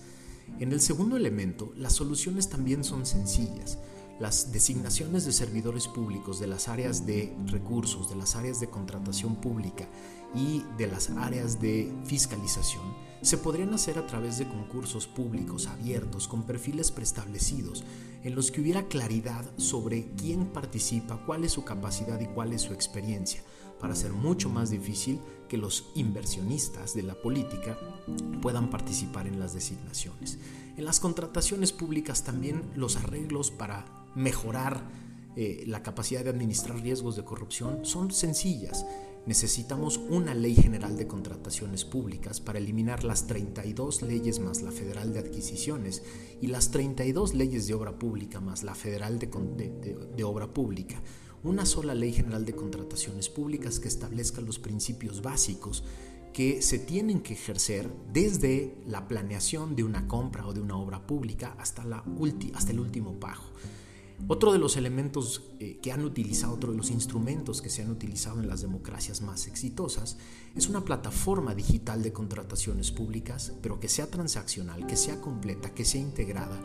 En 0.59 0.72
el 0.72 0.81
segundo 0.81 1.16
elemento, 1.16 1.72
las 1.77 1.94
soluciones 1.94 2.48
también 2.48 2.85
son 2.85 3.07
sencillas. 3.07 3.79
Las 4.20 4.53
designaciones 4.53 5.24
de 5.24 5.33
servidores 5.33 5.88
públicos 5.88 6.38
de 6.38 6.46
las 6.46 6.68
áreas 6.68 7.05
de 7.05 7.37
recursos, 7.46 8.09
de 8.09 8.16
las 8.16 8.37
áreas 8.37 8.61
de 8.61 8.70
contratación 8.70 9.35
pública 9.37 9.88
y 10.35 10.62
de 10.79 10.87
las 10.87 11.11
áreas 11.11 11.61
de 11.61 11.92
fiscalización 12.05 12.83
se 13.22 13.38
podrían 13.38 13.72
hacer 13.72 13.98
a 13.98 14.07
través 14.07 14.38
de 14.38 14.46
concursos 14.46 15.07
públicos 15.07 15.66
abiertos 15.66 16.29
con 16.29 16.42
perfiles 16.42 16.92
preestablecidos 16.92 17.83
en 18.22 18.35
los 18.35 18.50
que 18.50 18.61
hubiera 18.61 18.87
claridad 18.87 19.50
sobre 19.57 20.11
quién 20.16 20.46
participa, 20.46 21.24
cuál 21.24 21.42
es 21.42 21.53
su 21.53 21.64
capacidad 21.64 22.20
y 22.20 22.27
cuál 22.27 22.53
es 22.53 22.62
su 22.62 22.72
experiencia, 22.74 23.42
para 23.81 23.94
hacer 23.94 24.12
mucho 24.12 24.48
más 24.48 24.70
difícil 24.70 25.20
que 25.48 25.57
los 25.57 25.90
inversionistas 25.94 26.94
de 26.94 27.03
la 27.03 27.14
política 27.14 27.79
puedan 28.42 28.70
participar 28.70 29.27
en 29.27 29.40
las 29.40 29.55
designaciones. 29.55 30.38
En 30.77 30.85
las 30.85 31.00
contrataciones 31.00 31.72
públicas 31.72 32.24
también 32.24 32.62
los 32.77 32.96
arreglos 32.96 33.50
para 33.50 34.03
mejorar 34.14 34.88
eh, 35.37 35.64
la 35.66 35.83
capacidad 35.83 36.24
de 36.24 36.31
administrar 36.31 36.81
riesgos 36.81 37.16
de 37.16 37.24
corrupción 37.24 37.85
son 37.85 38.11
sencillas. 38.11 38.87
Necesitamos 39.27 39.96
una 39.96 40.35
ley 40.35 40.55
general 40.55 40.96
de 40.96 41.07
contrataciones 41.07 41.85
públicas 41.85 42.40
para 42.40 42.59
eliminar 42.59 43.05
las 43.05 43.27
32 43.27 44.03
leyes 44.03 44.38
más 44.38 44.61
la 44.62 44.70
federal 44.70 45.14
de 45.14 45.20
adquisiciones 45.20 46.03
y 46.42 46.48
las 46.48 46.70
32 46.70 47.35
leyes 47.35 47.66
de 47.66 47.74
obra 47.74 47.98
pública 47.98 48.40
más 48.40 48.62
la 48.62 48.74
federal 48.74 49.18
de 49.18 50.24
obra 50.24 50.53
pública 50.53 51.00
una 51.44 51.66
sola 51.66 51.94
ley 51.94 52.12
general 52.12 52.46
de 52.46 52.55
contrataciones 52.55 53.29
públicas 53.29 53.79
que 53.79 53.88
establezca 53.88 54.40
los 54.40 54.59
principios 54.59 55.20
básicos 55.20 55.85
que 56.33 56.62
se 56.62 56.79
tienen 56.79 57.20
que 57.20 57.35
ejercer 57.35 57.88
desde 58.12 58.74
la 58.87 59.07
planeación 59.07 59.77
de 59.77 59.85
una 59.85 60.09
compra 60.09 60.46
o 60.46 60.53
de 60.53 60.61
una 60.61 60.77
obra 60.77 61.07
pública 61.07 61.55
hasta, 61.59 61.85
la 61.85 62.03
hasta 62.55 62.72
el 62.72 62.81
último 62.81 63.20
pago. 63.20 63.44
Otro 64.27 64.53
de 64.53 64.59
los 64.59 64.77
elementos 64.77 65.42
eh, 65.59 65.79
que 65.83 65.92
han 65.92 66.05
utilizado, 66.05 66.55
otro 66.55 66.70
de 66.70 66.79
los 66.79 66.90
instrumentos 66.90 67.61
que 67.61 67.68
se 67.68 67.83
han 67.83 67.90
utilizado 67.90 68.40
en 68.40 68.48
las 68.48 68.62
democracias 68.62 69.20
más 69.20 69.46
exitosas, 69.46 70.16
es 70.55 70.68
una 70.68 70.85
plataforma 70.85 71.55
digital 71.55 72.03
de 72.03 72.12
contrataciones 72.12 72.90
públicas, 72.90 73.53
pero 73.61 73.81
que 73.81 73.88
sea 73.88 74.11
transaccional, 74.11 74.87
que 74.87 74.96
sea 74.96 75.20
completa, 75.20 75.74
que 75.74 75.85
sea 75.85 76.00
integrada, 76.00 76.59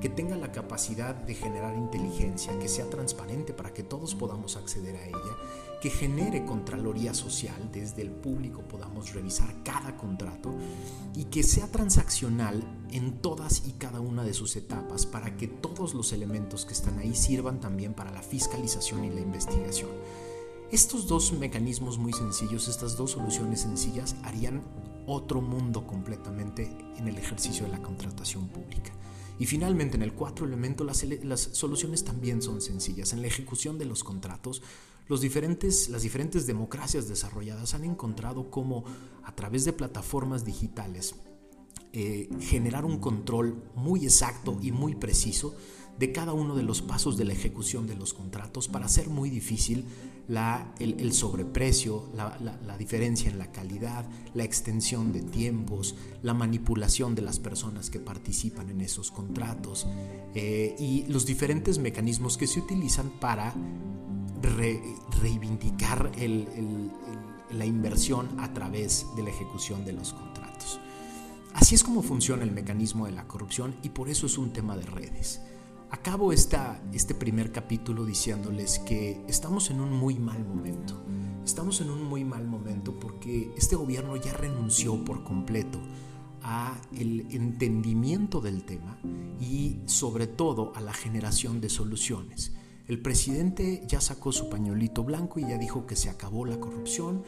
que 0.00 0.08
tenga 0.08 0.36
la 0.36 0.50
capacidad 0.50 1.14
de 1.14 1.34
generar 1.34 1.76
inteligencia, 1.76 2.58
que 2.58 2.68
sea 2.68 2.90
transparente 2.90 3.52
para 3.52 3.72
que 3.72 3.82
todos 3.82 4.14
podamos 4.14 4.56
acceder 4.56 4.96
a 4.96 5.06
ella 5.06 5.36
que 5.84 5.90
genere 5.90 6.46
contraloría 6.46 7.12
social, 7.12 7.68
desde 7.70 8.00
el 8.00 8.10
público 8.10 8.62
podamos 8.62 9.12
revisar 9.12 9.62
cada 9.62 9.98
contrato 9.98 10.54
y 11.14 11.24
que 11.24 11.42
sea 11.42 11.70
transaccional 11.70 12.64
en 12.90 13.18
todas 13.18 13.66
y 13.66 13.72
cada 13.72 14.00
una 14.00 14.24
de 14.24 14.32
sus 14.32 14.56
etapas 14.56 15.04
para 15.04 15.36
que 15.36 15.46
todos 15.46 15.92
los 15.92 16.14
elementos 16.14 16.64
que 16.64 16.72
están 16.72 16.93
ahí 16.98 17.14
sirvan 17.14 17.60
también 17.60 17.94
para 17.94 18.12
la 18.12 18.22
fiscalización 18.22 19.04
y 19.04 19.10
la 19.10 19.20
investigación. 19.20 19.90
Estos 20.70 21.06
dos 21.06 21.32
mecanismos 21.32 21.98
muy 21.98 22.12
sencillos, 22.12 22.68
estas 22.68 22.96
dos 22.96 23.12
soluciones 23.12 23.60
sencillas 23.60 24.16
harían 24.22 24.62
otro 25.06 25.40
mundo 25.40 25.86
completamente 25.86 26.76
en 26.96 27.08
el 27.08 27.16
ejercicio 27.16 27.66
de 27.66 27.72
la 27.72 27.82
contratación 27.82 28.48
pública. 28.48 28.92
Y 29.38 29.46
finalmente, 29.46 29.96
en 29.96 30.02
el 30.02 30.14
cuatro 30.14 30.46
elemento, 30.46 30.84
las, 30.84 31.04
las, 31.24 31.40
soluciones 31.40 32.04
también 32.04 32.40
son 32.40 32.60
sencillas. 32.60 33.12
En 33.12 33.20
la 33.20 33.26
ejecución 33.26 33.78
de 33.78 33.84
los 33.84 34.04
contratos, 34.04 34.62
los 35.08 35.20
diferentes, 35.20 35.88
las 35.88 36.02
diferentes 36.02 36.46
democracias 36.46 37.08
desarrolladas 37.08 37.74
han 37.74 37.84
encontrado 37.84 38.50
cómo 38.50 38.84
a 39.24 39.34
través 39.34 39.64
de 39.64 39.72
plataformas 39.72 40.44
digitales 40.44 41.16
eh, 41.96 42.28
generar 42.40 42.84
un 42.84 42.98
control 42.98 43.62
muy 43.76 44.02
exacto 44.02 44.58
y 44.60 44.72
muy 44.72 44.96
preciso 44.96 45.54
de 45.96 46.10
cada 46.10 46.32
uno 46.32 46.56
de 46.56 46.64
los 46.64 46.82
pasos 46.82 47.16
de 47.16 47.24
la 47.24 47.34
ejecución 47.34 47.86
de 47.86 47.94
los 47.94 48.14
contratos 48.14 48.66
para 48.66 48.86
hacer 48.86 49.08
muy 49.08 49.30
difícil 49.30 49.84
la, 50.26 50.74
el, 50.80 51.12
sobreprecio, 51.12 52.08
la, 52.16 52.76
diferencia 52.76 53.30
en 53.30 53.38
la 53.38 53.52
calidad, 53.52 54.08
la 54.34 54.42
extensión 54.42 55.12
de 55.12 55.20
tiempos, 55.22 55.94
la 56.20 56.34
manipulación 56.34 57.14
de 57.14 57.22
las 57.22 57.38
personas 57.38 57.90
que 57.90 58.00
participan 58.00 58.70
en 58.70 58.80
esos 58.80 59.12
contratos 59.12 59.86
eh, 60.34 60.74
y 60.80 61.04
los 61.06 61.26
diferentes 61.26 61.78
mecanismos 61.78 62.36
que 62.36 62.48
se 62.48 62.58
utilizan 62.58 63.08
para 63.20 63.54
reivindicar 65.22 66.10
la 67.52 67.64
inversión 67.64 68.28
a 68.40 68.52
través 68.52 69.06
de 69.14 69.22
la 69.22 69.30
ejecución 69.30 69.84
de 69.84 69.92
los 69.92 70.12
contratos. 70.12 70.33
Así 71.64 71.76
es 71.76 71.82
como 71.82 72.02
funciona 72.02 72.42
el 72.42 72.50
mecanismo 72.52 73.06
de 73.06 73.12
la 73.12 73.26
corrupción 73.26 73.74
y 73.82 73.88
por 73.88 74.10
eso 74.10 74.26
es 74.26 74.36
un 74.36 74.52
tema 74.52 74.76
de 74.76 74.84
redes. 74.84 75.40
Acabo 75.90 76.30
esta, 76.30 76.82
este 76.92 77.14
primer 77.14 77.52
capítulo 77.52 78.04
diciéndoles 78.04 78.80
que 78.80 79.24
estamos 79.28 79.70
en 79.70 79.80
un 79.80 79.90
muy 79.90 80.16
mal 80.18 80.44
momento. 80.44 81.02
Estamos 81.42 81.80
en 81.80 81.88
un 81.88 82.04
muy 82.04 82.22
mal 82.22 82.46
momento 82.46 83.00
porque 83.00 83.50
este 83.56 83.76
gobierno 83.76 84.14
ya 84.16 84.34
renunció 84.34 85.02
por 85.06 85.24
completo 85.24 85.80
a 86.42 86.78
el 86.94 87.28
entendimiento 87.30 88.42
del 88.42 88.64
tema 88.64 88.98
y 89.40 89.78
sobre 89.86 90.26
todo 90.26 90.70
a 90.74 90.82
la 90.82 90.92
generación 90.92 91.62
de 91.62 91.70
soluciones. 91.70 92.52
El 92.88 93.00
presidente 93.00 93.86
ya 93.88 94.02
sacó 94.02 94.32
su 94.32 94.50
pañuelito 94.50 95.02
blanco 95.02 95.40
y 95.40 95.48
ya 95.48 95.56
dijo 95.56 95.86
que 95.86 95.96
se 95.96 96.10
acabó 96.10 96.44
la 96.44 96.60
corrupción. 96.60 97.22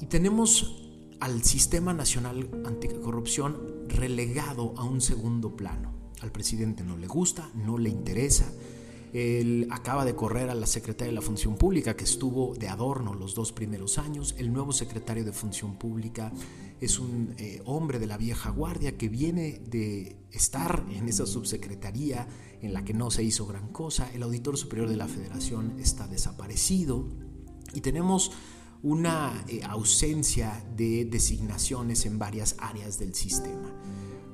Y 0.00 0.06
tenemos 0.06 0.83
al 1.20 1.42
Sistema 1.44 1.92
Nacional 1.92 2.48
Anticorrupción 2.64 3.86
relegado 3.88 4.74
a 4.76 4.84
un 4.84 5.00
segundo 5.00 5.56
plano. 5.56 5.92
Al 6.20 6.32
presidente 6.32 6.82
no 6.82 6.96
le 6.96 7.06
gusta, 7.06 7.50
no 7.54 7.78
le 7.78 7.90
interesa. 7.90 8.50
Él 9.12 9.68
acaba 9.70 10.04
de 10.04 10.16
correr 10.16 10.50
a 10.50 10.54
la 10.54 10.66
secretaria 10.66 11.12
de 11.12 11.14
la 11.14 11.22
Función 11.22 11.56
Pública, 11.56 11.96
que 11.96 12.02
estuvo 12.02 12.54
de 12.56 12.68
adorno 12.68 13.14
los 13.14 13.34
dos 13.34 13.52
primeros 13.52 13.98
años. 13.98 14.34
El 14.38 14.52
nuevo 14.52 14.72
secretario 14.72 15.24
de 15.24 15.32
Función 15.32 15.76
Pública 15.76 16.32
es 16.80 16.98
un 16.98 17.34
eh, 17.38 17.62
hombre 17.64 18.00
de 18.00 18.06
la 18.06 18.16
vieja 18.16 18.50
guardia 18.50 18.96
que 18.96 19.08
viene 19.08 19.60
de 19.70 20.16
estar 20.32 20.84
en 20.90 21.08
esa 21.08 21.26
subsecretaría 21.26 22.26
en 22.60 22.72
la 22.72 22.84
que 22.84 22.92
no 22.92 23.10
se 23.10 23.22
hizo 23.22 23.46
gran 23.46 23.68
cosa. 23.68 24.10
El 24.12 24.24
auditor 24.24 24.56
superior 24.56 24.88
de 24.88 24.96
la 24.96 25.06
federación 25.06 25.78
está 25.78 26.08
desaparecido 26.08 27.06
y 27.72 27.82
tenemos 27.82 28.32
una 28.84 29.44
eh, 29.48 29.62
ausencia 29.66 30.62
de 30.76 31.06
designaciones 31.06 32.04
en 32.04 32.18
varias 32.18 32.54
áreas 32.58 32.98
del 32.98 33.14
sistema. 33.14 33.72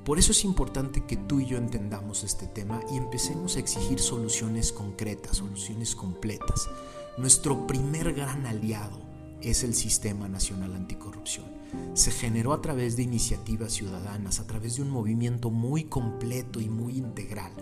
Por 0.03 0.19
eso 0.19 0.33
es 0.33 0.43
importante 0.43 1.05
que 1.05 1.15
tú 1.15 1.39
y 1.39 1.45
yo 1.45 1.57
entendamos 1.57 2.25
este 2.25 2.47
tema 2.47 2.81
y 2.91 2.97
empecemos 2.97 3.55
a 3.55 3.59
exigir 3.59 3.99
soluciones 3.99 4.73
concretas, 4.73 5.37
soluciones 5.37 5.95
completas. 5.95 6.69
Nuestro 7.17 7.65
primer 7.65 8.13
gran 8.13 8.45
aliado 8.45 8.99
es 9.41 9.63
el 9.63 9.73
Sistema 9.73 10.27
Nacional 10.27 10.75
Anticorrupción. 10.75 11.45
Se 11.93 12.11
generó 12.11 12.51
a 12.51 12.61
través 12.61 12.97
de 12.97 13.03
iniciativas 13.03 13.71
ciudadanas, 13.71 14.41
a 14.41 14.47
través 14.47 14.75
de 14.75 14.81
un 14.81 14.89
movimiento 14.89 15.49
muy 15.49 15.85
completo 15.85 16.59
y 16.59 16.67
muy 16.67 16.97
integral 16.97 17.53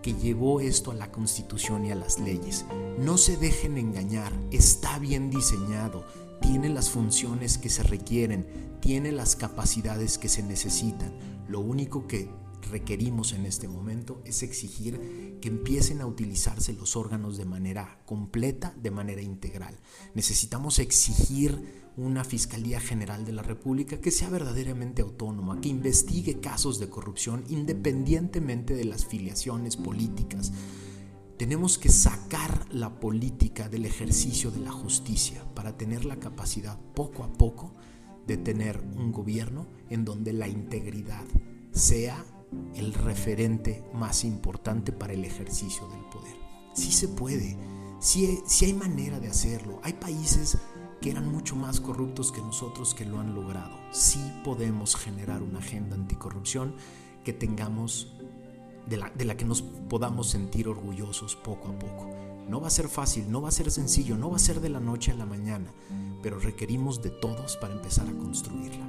que 0.00 0.14
llevó 0.14 0.60
esto 0.60 0.92
a 0.92 0.94
la 0.94 1.10
constitución 1.10 1.84
y 1.84 1.90
a 1.90 1.96
las 1.96 2.20
leyes. 2.20 2.64
No 3.00 3.18
se 3.18 3.36
dejen 3.36 3.76
engañar, 3.76 4.32
está 4.52 5.00
bien 5.00 5.30
diseñado, 5.30 6.04
tiene 6.40 6.68
las 6.68 6.90
funciones 6.90 7.58
que 7.58 7.68
se 7.68 7.82
requieren, 7.82 8.46
tiene 8.80 9.12
las 9.12 9.36
capacidades 9.36 10.18
que 10.18 10.28
se 10.28 10.42
necesitan. 10.42 11.12
Lo 11.48 11.60
único 11.60 12.06
que 12.06 12.28
requerimos 12.70 13.32
en 13.32 13.46
este 13.46 13.68
momento 13.68 14.20
es 14.24 14.42
exigir 14.42 15.38
que 15.40 15.48
empiecen 15.48 16.00
a 16.00 16.06
utilizarse 16.06 16.72
los 16.72 16.96
órganos 16.96 17.36
de 17.36 17.44
manera 17.44 18.00
completa, 18.06 18.74
de 18.80 18.90
manera 18.90 19.22
integral. 19.22 19.78
Necesitamos 20.14 20.78
exigir 20.78 21.86
una 21.96 22.24
Fiscalía 22.24 22.80
General 22.80 23.24
de 23.24 23.32
la 23.32 23.42
República 23.42 24.00
que 24.00 24.10
sea 24.10 24.28
verdaderamente 24.28 25.02
autónoma, 25.02 25.60
que 25.60 25.68
investigue 25.68 26.40
casos 26.40 26.78
de 26.78 26.90
corrupción 26.90 27.44
independientemente 27.48 28.74
de 28.74 28.84
las 28.84 29.06
filiaciones 29.06 29.76
políticas. 29.76 30.52
Tenemos 31.36 31.76
que 31.76 31.90
sacar 31.90 32.66
la 32.72 32.98
política 32.98 33.68
del 33.68 33.84
ejercicio 33.84 34.50
de 34.50 34.60
la 34.60 34.72
justicia 34.72 35.44
para 35.54 35.76
tener 35.76 36.06
la 36.06 36.16
capacidad 36.16 36.78
poco 36.94 37.24
a 37.24 37.32
poco 37.32 37.74
de 38.26 38.38
tener 38.38 38.82
un 38.96 39.12
gobierno 39.12 39.66
en 39.90 40.04
donde 40.04 40.32
la 40.32 40.48
integridad 40.48 41.24
sea 41.72 42.24
el 42.74 42.94
referente 42.94 43.84
más 43.92 44.24
importante 44.24 44.92
para 44.92 45.12
el 45.12 45.24
ejercicio 45.26 45.86
del 45.88 46.04
poder. 46.06 46.36
Sí 46.74 46.90
se 46.90 47.08
puede, 47.08 47.58
sí, 48.00 48.42
hay 48.62 48.72
manera 48.72 49.20
de 49.20 49.28
hacerlo. 49.28 49.80
Hay 49.82 49.92
países 49.92 50.56
que 51.02 51.10
eran 51.10 51.30
mucho 51.30 51.54
más 51.54 51.80
corruptos 51.80 52.32
que 52.32 52.40
nosotros 52.40 52.94
que 52.94 53.04
lo 53.04 53.20
han 53.20 53.34
logrado. 53.34 53.76
Sí 53.92 54.20
podemos 54.42 54.96
generar 54.96 55.42
una 55.42 55.58
agenda 55.58 55.96
anticorrupción 55.96 56.74
que 57.24 57.32
tengamos, 57.32 58.15
de 58.86 58.96
la, 58.96 59.36
que 59.36 59.44
nos 59.44 59.62
podamos 59.62 60.30
sentir 60.30 60.68
orgullosos 60.68 61.36
poco 61.36 61.68
a 61.68 61.78
poco. 61.78 62.08
No 62.48 62.60
va 62.60 62.68
a 62.68 62.70
ser 62.70 62.88
fácil, 62.88 63.30
no 63.30 63.42
va 63.42 63.48
a 63.48 63.52
ser 63.52 63.70
sencillo, 63.70 64.16
no 64.16 64.30
va 64.30 64.36
a 64.36 64.40
ser 64.40 64.60
de 64.60 64.68
la 64.68 64.80
noche 64.80 65.10
a 65.10 65.16
la 65.16 65.26
mañana, 65.26 65.72
pero 66.22 66.38
requerimos 66.38 67.02
de 67.02 67.10
todos 67.10 67.56
para 67.56 67.74
empezar 67.74 68.08
a 68.08 68.12
construirla. 68.12 68.86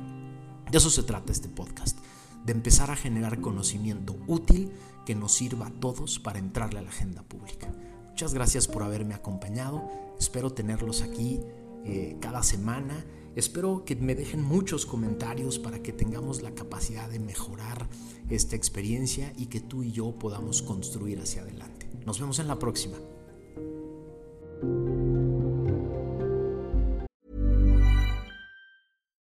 De 0.70 0.78
eso 0.78 0.90
se 0.90 1.04
trata 1.04 1.32
este 1.32 1.50
podcast 1.50 1.98
de 2.46 2.54
empezar 2.54 2.92
a 2.92 2.96
generar 2.96 3.42
conocimiento 3.42 4.16
útil 4.26 4.72
que 5.06 5.16
nos 5.16 5.34
sirva 5.34 5.68
a 5.68 5.72
todos 5.72 6.18
para 6.18 6.40
entrarle 6.40 6.80
a 6.80 6.82
la 6.82 6.90
agenda 6.90 7.22
pública. 7.24 7.68
Muchas 8.10 8.34
gracias 8.34 8.68
por 8.68 8.84
haberme 8.84 9.14
acompañado. 9.14 9.84
Espero 10.18 10.52
tenerlos 10.52 11.02
aquí 11.02 11.42
eh, 11.88 12.18
cada 12.20 12.44
semana. 12.44 13.06
Espero 13.36 13.86
que 13.86 13.96
me 13.96 14.16
dejen 14.16 14.42
muchos 14.42 14.86
comentarios 14.86 15.60
para 15.60 15.82
que 15.82 15.94
tengamos 15.94 16.42
la 16.42 16.52
capacidad 16.52 17.10
de 17.10 17.20
mejorar 17.20 17.88
esta 18.30 18.56
experiencia 18.56 19.32
y 19.38 19.46
que 19.46 19.62
tú 19.62 19.84
y 19.84 19.92
yo 19.92 20.12
podamos 20.20 20.62
construir 20.62 21.20
hacia 21.20 21.44
adelante. 21.44 21.88
Nos 22.06 22.20
vemos 22.20 22.40
en 22.40 22.48
la 22.48 22.58
próxima. 22.58 22.98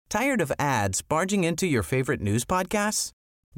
Tired 0.09 0.41
of 0.41 0.53
ads 0.59 1.03
barging 1.03 1.45
into 1.45 1.67
your 1.67 1.83
favorite 1.83 2.23
news 2.23 2.45
podcasts? 2.45 3.11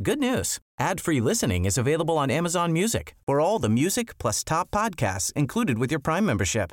Good 0.02 0.18
news. 0.18 0.58
Ad-free 0.80 1.20
listening 1.20 1.66
is 1.66 1.76
available 1.76 2.16
on 2.16 2.30
Amazon 2.30 2.72
Music 2.72 3.14
for 3.26 3.40
all 3.40 3.58
the 3.58 3.68
music 3.68 4.16
plus 4.18 4.42
top 4.42 4.70
podcasts 4.70 5.32
included 5.34 5.78
with 5.78 5.90
your 5.90 6.00
Prime 6.00 6.24
membership. 6.24 6.72